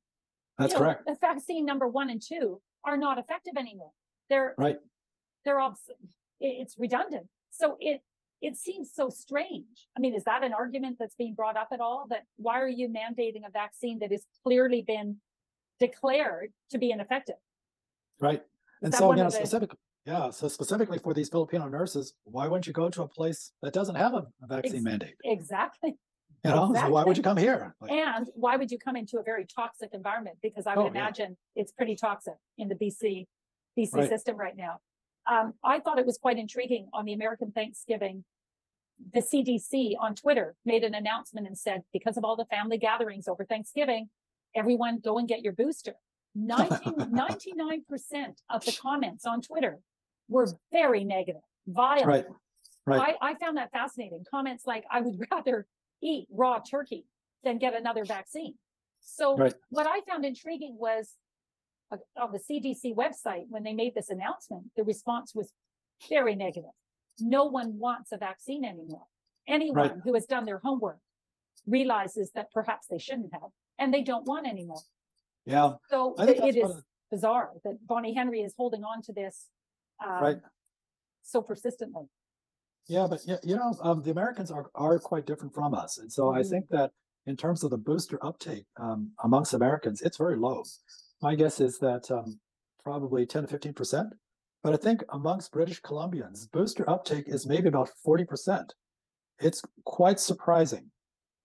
[0.59, 1.07] That's You know, correct.
[1.07, 3.93] The vaccine number one and two are not effective anymore.
[4.29, 4.79] They're Right.
[5.45, 5.91] They're obs-
[6.41, 7.29] it's redundant.
[7.51, 8.03] So it
[8.43, 9.89] it seems so strange.
[9.97, 12.07] I mean, is that an argument that's being brought up at all?
[12.11, 15.17] That why are you mandating a vaccine that has clearly been
[15.81, 17.37] declared to be ineffective?
[18.21, 18.43] Right.
[18.83, 22.47] And so, one you know, of the- Yeah, so specifically for these Filipino nurses, why
[22.47, 25.15] wouldn't you go to a place that doesn't have a vaccine Ex- mandate?
[25.25, 25.97] Exactly.
[26.45, 27.75] You know, so why would you come here?
[27.81, 30.37] Like, And why would you come into a very toxic environment?
[30.43, 30.91] Because I would Oh, yeah.
[31.01, 33.27] imagine it's pretty toxic in the BC,
[33.77, 34.09] BC Right.
[34.09, 34.79] system right now.
[35.27, 38.25] Um, I thought it was quite intriguing on the American Thanksgiving.
[39.13, 43.27] The CDC on Twitter made an announcement and said, because of all the family gatherings
[43.27, 44.11] over Thanksgiving,
[44.55, 45.95] everyone go and get your booster.
[46.37, 47.81] 99%
[48.51, 49.79] of the comments on Twitter
[50.29, 52.07] were very negative, violent.
[52.07, 52.27] Right,
[52.87, 53.17] right.
[53.21, 54.25] I, I found that fascinating.
[54.31, 55.67] Comments like, I would rather
[56.03, 57.07] eat raw turkey
[57.45, 58.55] than get another vaccine.
[59.01, 59.55] So Right.
[59.71, 61.15] what I found intriguing was
[61.93, 65.53] uh, on the CDC website, when they made this announcement, the response was
[66.09, 66.71] very negative.
[67.21, 69.07] No one wants a vaccine anymore.
[69.49, 70.99] Anyone who has done their homework
[71.67, 74.83] realizes that perhaps they shouldn't have, and they don't want anymore.
[75.47, 78.83] Yeah, So I think it that's is one of bizarre that Bonnie Henry is holding
[78.85, 79.47] on to this
[80.05, 80.39] um, Right.
[81.23, 82.05] so persistently.
[82.89, 85.99] yeah, but yeah, you know, um, the Americans are, are quite different from us.
[85.99, 86.51] And so I Mhm.
[86.51, 86.93] think that
[87.27, 90.63] in terms of the booster uptake, um, amongst Americans, it's very low.
[91.23, 92.41] My guess is that, um,
[92.85, 94.13] probably ten to fifteen percent.
[94.63, 98.75] But I think amongst British Columbians, booster uptake is maybe about forty percent.
[99.41, 100.91] It's quite surprising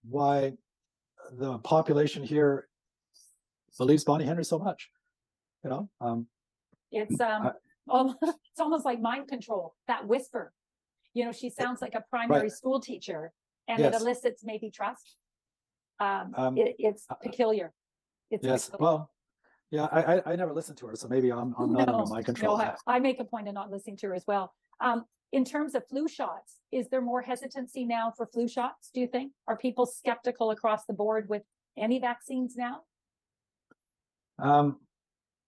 [0.04, 0.58] why
[1.32, 2.68] the population here
[3.78, 4.90] believes Bonnie Henry so much.
[5.64, 6.28] You know, um,
[6.92, 7.54] It's um, I-
[8.52, 9.76] it's almost like mind control.
[9.88, 10.54] That whisper,
[11.14, 12.52] you know, she sounds like a primary Right.
[12.52, 13.32] school teacher,
[13.68, 15.18] and it elicits maybe trust.
[16.00, 17.74] Um, Um, it, it's peculiar.
[18.30, 18.82] It's yes, peculiar.
[18.84, 19.12] well,
[19.72, 22.10] yeah, I, I, I never listened to her, so maybe I'm, I'm not No, under
[22.10, 22.58] my control.
[22.58, 24.54] No, I, I make a point of not listening to her as well.
[24.80, 28.90] Um, in terms of flu shots, is there more hesitancy now for flu shots?
[28.94, 29.32] Do you think?
[29.48, 31.44] Are people skeptical across the board with
[31.78, 32.82] any vaccines now?
[34.42, 34.80] Um,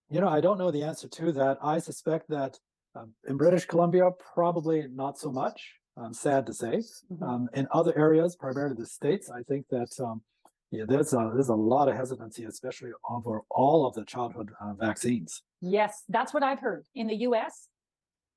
[0.08, 1.58] you know, I don't know the answer to that.
[1.62, 2.58] I suspect that
[2.94, 5.74] um, in British Columbia, probably not so much.
[5.96, 6.82] I'm sad to say.
[7.12, 7.22] Mhm.
[7.22, 10.22] Um, in other areas, primarily the states, I think that um,
[10.70, 14.74] yeah, there's a there's a lot of hesitancy, especially over all of the childhood uh,
[14.74, 15.42] vaccines.
[15.60, 16.84] Yes, that's what I've heard.
[16.94, 17.68] In the US,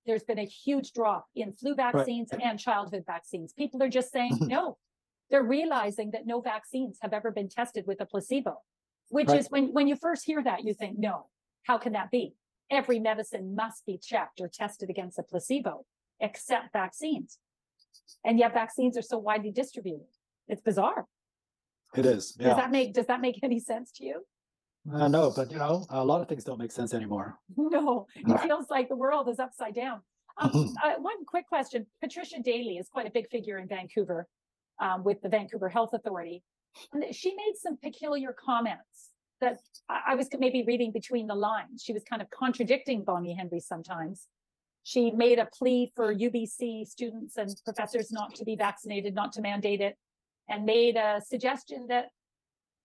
[0.05, 3.53] there's been a huge drop in flu vaccines and childhood vaccines.
[3.53, 4.77] People are just saying no.
[5.29, 8.61] They're realizing that no vaccines have ever been tested with a placebo,
[9.09, 9.39] which Right.
[9.39, 11.27] is when, when you first hear that, you think, no,
[11.63, 12.35] how can that be?
[12.69, 15.85] Every medicine must be checked or tested against a placebo,
[16.19, 17.39] except vaccines.
[18.25, 20.07] And yet vaccines are so widely distributed.
[20.47, 21.05] It's bizarre.
[21.95, 24.25] It is, Does that make, does that make any sense to you?
[24.93, 27.37] I know, but you know, a lot of things don't make sense anymore.
[27.57, 30.01] No, it feels like the world is upside down.
[30.39, 30.73] Um, Mhm.
[30.83, 31.87] uh, one quick question.
[32.01, 34.27] Patricia Daly is quite a big figure in Vancouver
[34.79, 36.43] um, with the Vancouver Health Authority.
[36.93, 38.96] And she made some peculiar comments
[39.41, 39.59] that
[39.89, 41.83] I, was maybe reading between the lines.
[41.83, 44.27] She was kind of contradicting Bonnie Henry sometimes.
[44.83, 49.41] She made a plea for UBC students and professors not to be vaccinated, not to
[49.41, 49.97] mandate it,
[50.49, 52.07] and made a suggestion that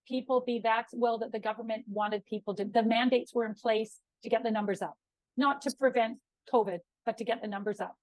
[0.07, 3.99] people be vac, well, that the government wanted people to, the mandates were in place
[4.23, 4.95] to get the numbers up,
[5.37, 6.17] not to prevent
[6.53, 7.95] COVID, but to get the numbers up.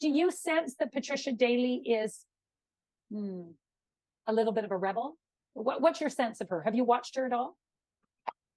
[0.00, 2.24] Do you sense that Patricia Daly is
[3.12, 3.42] hmm,
[4.26, 5.16] a little bit of a rebel?
[5.54, 6.62] What, what's your sense of her?
[6.62, 7.56] Have you watched her at all?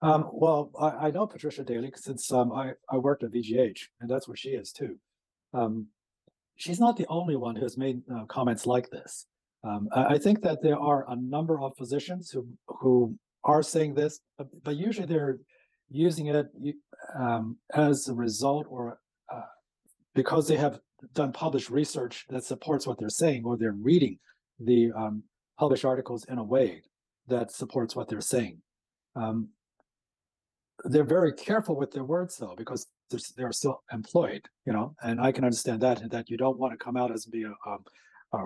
[0.03, 4.09] Um, well, I, I know Patricia Daly since um, I, I worked at VGH, and
[4.09, 4.97] that's where she is too.
[5.53, 5.87] Um,
[6.57, 9.27] she's not the only one who has made uh, comments like this.
[9.63, 13.93] Um, I, I think that there are a number of physicians who who are saying
[13.93, 15.39] this, but, but usually they're
[15.89, 16.47] using it
[17.17, 18.99] um, as a result or
[19.33, 19.41] uh,
[20.15, 20.79] because they have
[21.13, 24.19] done published research that supports what they're saying, or they're reading
[24.59, 25.23] the um,
[25.57, 26.81] published articles in a way
[27.27, 28.61] that supports what they're saying.
[29.15, 29.49] Um,
[30.85, 35.19] they're very careful with their words though because they're, they're still employed you know and
[35.21, 37.69] i can understand that and that you don't want to come out as be a,
[37.69, 37.83] um,
[38.33, 38.45] a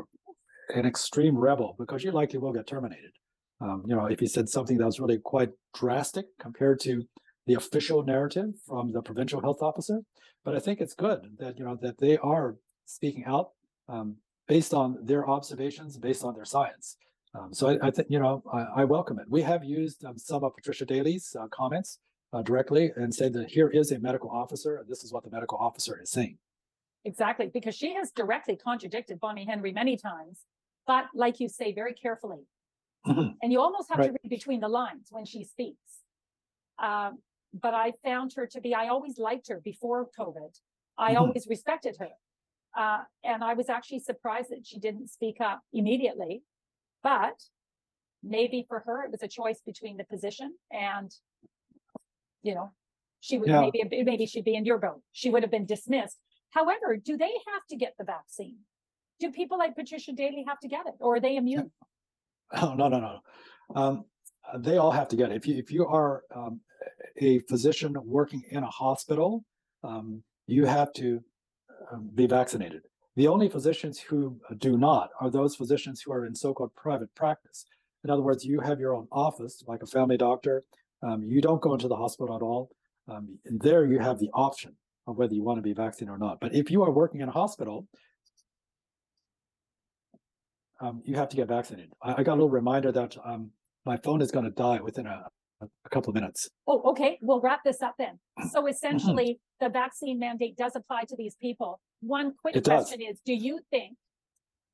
[0.75, 3.11] an extreme rebel because you likely will get terminated
[3.61, 7.03] um, you know if you said something that was really quite drastic compared to
[7.47, 10.01] the official narrative from the provincial health officer
[10.43, 13.51] but i think it's good that you know that they are speaking out
[13.89, 14.15] um,
[14.47, 16.97] based on their observations based on their science
[17.33, 19.25] um, so I, I think you know I, I welcome it.
[19.29, 21.99] We have used um, some of Patricia Daly's uh, comments
[22.33, 24.77] uh, directly and say that here is a medical officer.
[24.77, 26.37] and This is what the medical officer is saying.
[27.05, 30.41] Exactly, because she has directly contradicted Bonnie Henry many times,
[30.85, 32.45] but like you say, very carefully.
[33.05, 33.37] Mhm.
[33.41, 36.01] And you almost have to read between the lines when she speaks.
[36.79, 37.19] Um,
[37.53, 40.59] but I found her to be, I always liked her before COVID.
[40.97, 41.17] I Mhm.
[41.19, 42.09] always respected her.
[42.75, 46.43] Uh, and I was actually surprised that she didn't speak up immediately.
[47.03, 47.41] But
[48.21, 51.15] maybe for her, it was a choice between the position and,
[52.43, 52.71] you know,
[53.19, 53.61] She would Yeah.
[53.61, 55.01] maybe, maybe she'd be in your boat.
[55.11, 56.19] She would have been dismissed.
[56.51, 58.59] However, do they have to get the vaccine?
[59.19, 61.71] Do people like Patricia Daly have to get it or are they immune?
[62.61, 63.19] Oh, no, no, no.
[63.75, 64.05] Um,
[64.59, 65.35] they all have to get it.
[65.35, 66.61] If you, if you are, um,
[67.17, 69.43] a physician working in a hospital,
[69.83, 71.21] um, you have to
[71.91, 72.83] um, be vaccinated.
[73.17, 77.65] The only physicians who do not are those physicians who are in so-called private practice.
[78.03, 80.63] In other words, you have your own office, like a family doctor.
[81.03, 82.69] Um, you don't go into the hospital at all.
[83.07, 84.75] Um, and there you have the option
[85.07, 86.39] of whether you want to be vaccinated or not.
[86.41, 87.87] But if you are working in a hospital,
[90.81, 91.91] um, you have to get vaccinated.
[92.01, 93.51] I, I got a little reminder that um,
[93.85, 95.23] my phone is going to die within a,
[95.61, 96.49] a couple of minutes.
[96.67, 98.19] Oh, okay, we'll wrap this up then.
[98.51, 101.79] So essentially, the vaccine mandate does apply to these people.
[102.01, 102.87] One quick It does.
[102.87, 103.97] question is, do you think?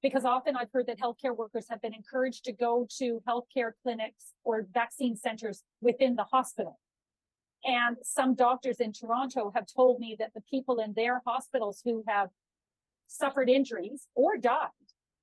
[0.03, 4.33] Because often I've heard that healthcare workers have been encouraged to go to healthcare clinics
[4.43, 6.77] or vaccine centers within the hospital.
[7.63, 12.03] And some doctors in Toronto have told me that the people in their hospitals who
[12.05, 12.29] have
[13.07, 14.67] suffered injuries or died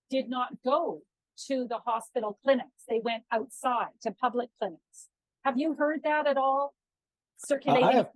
[0.09, 1.03] did not go
[1.49, 2.85] to the hospital clinics.
[2.89, 5.09] They went outside to public clinics.
[5.45, 6.75] Have you heard that at all?
[7.37, 7.85] Circulating?
[7.93, 8.09] have-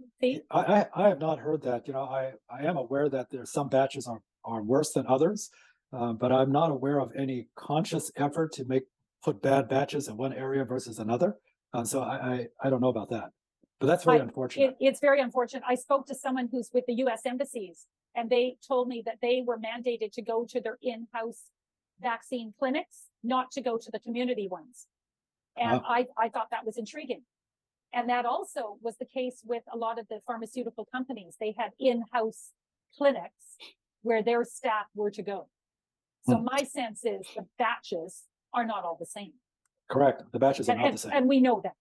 [0.50, 1.86] I, I, I have not heard that.
[1.86, 5.50] You know, I, I am aware that there's some batches are, are worse than others,
[5.96, 8.84] uh, but I'm not aware of any conscious effort to make
[9.24, 11.36] put bad batches in one area versus another.
[11.72, 13.30] Uh, so I, I, I don't know about that.
[13.80, 14.76] But that's very unfortunate.
[14.80, 15.62] It, it's very unfortunate.
[15.68, 19.42] I spoke to someone who's with the US embassies and they told me that they
[19.44, 21.42] were mandated to go to their in-house
[22.00, 24.86] vaccine clinics, not to go to the community ones.
[25.56, 25.84] And Wow.
[25.86, 27.22] I, I thought that was intriguing.
[27.92, 31.36] And that also was the case with a lot of the pharmaceutical companies.
[31.40, 32.50] They had in-house
[32.96, 33.56] clinics
[34.02, 35.48] where their staff were to go.
[36.26, 36.44] So Hmm.
[36.44, 39.34] my sense is the batches are not all the same.
[39.90, 40.24] Correct.
[40.32, 41.12] The batches are And, not and, the same.
[41.12, 41.76] and we know that.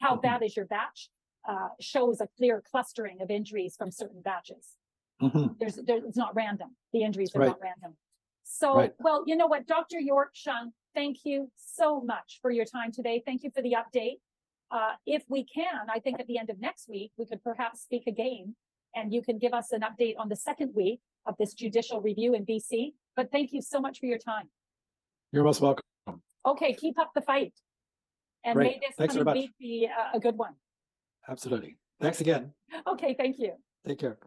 [0.00, 0.22] How Mhm.
[0.22, 1.10] bad is your batch?
[1.44, 4.76] Uh, shows a clear clustering of injuries from certain batches.
[5.20, 5.58] Mhm.
[5.58, 6.76] There's, there, it's not random.
[6.92, 7.48] The injuries are Right.
[7.48, 7.96] not random.
[8.44, 8.94] So, Right.
[9.00, 9.98] well, you know what, Dr.
[9.98, 13.20] York Hsiang, thank you so much for your time today.
[13.24, 14.20] Thank you for the update.
[14.70, 17.80] Uh, if we can, I think at the end of next week, we could perhaps
[17.80, 18.54] speak again
[18.94, 22.34] and you can give us an update on the second week of this judicial review
[22.34, 22.94] in BC.
[23.18, 24.48] But thank you so much for your time.
[25.32, 25.82] You're most welcome.
[26.46, 27.52] Okay, keep up the fight.
[28.44, 28.64] And Great.
[28.64, 29.48] may this Thanks very coming much.
[29.48, 30.54] week be a, a good one.
[31.28, 31.78] Absolutely.
[32.00, 32.52] Thanks again.
[32.86, 33.54] Okay, thank you.
[33.84, 34.18] Take care.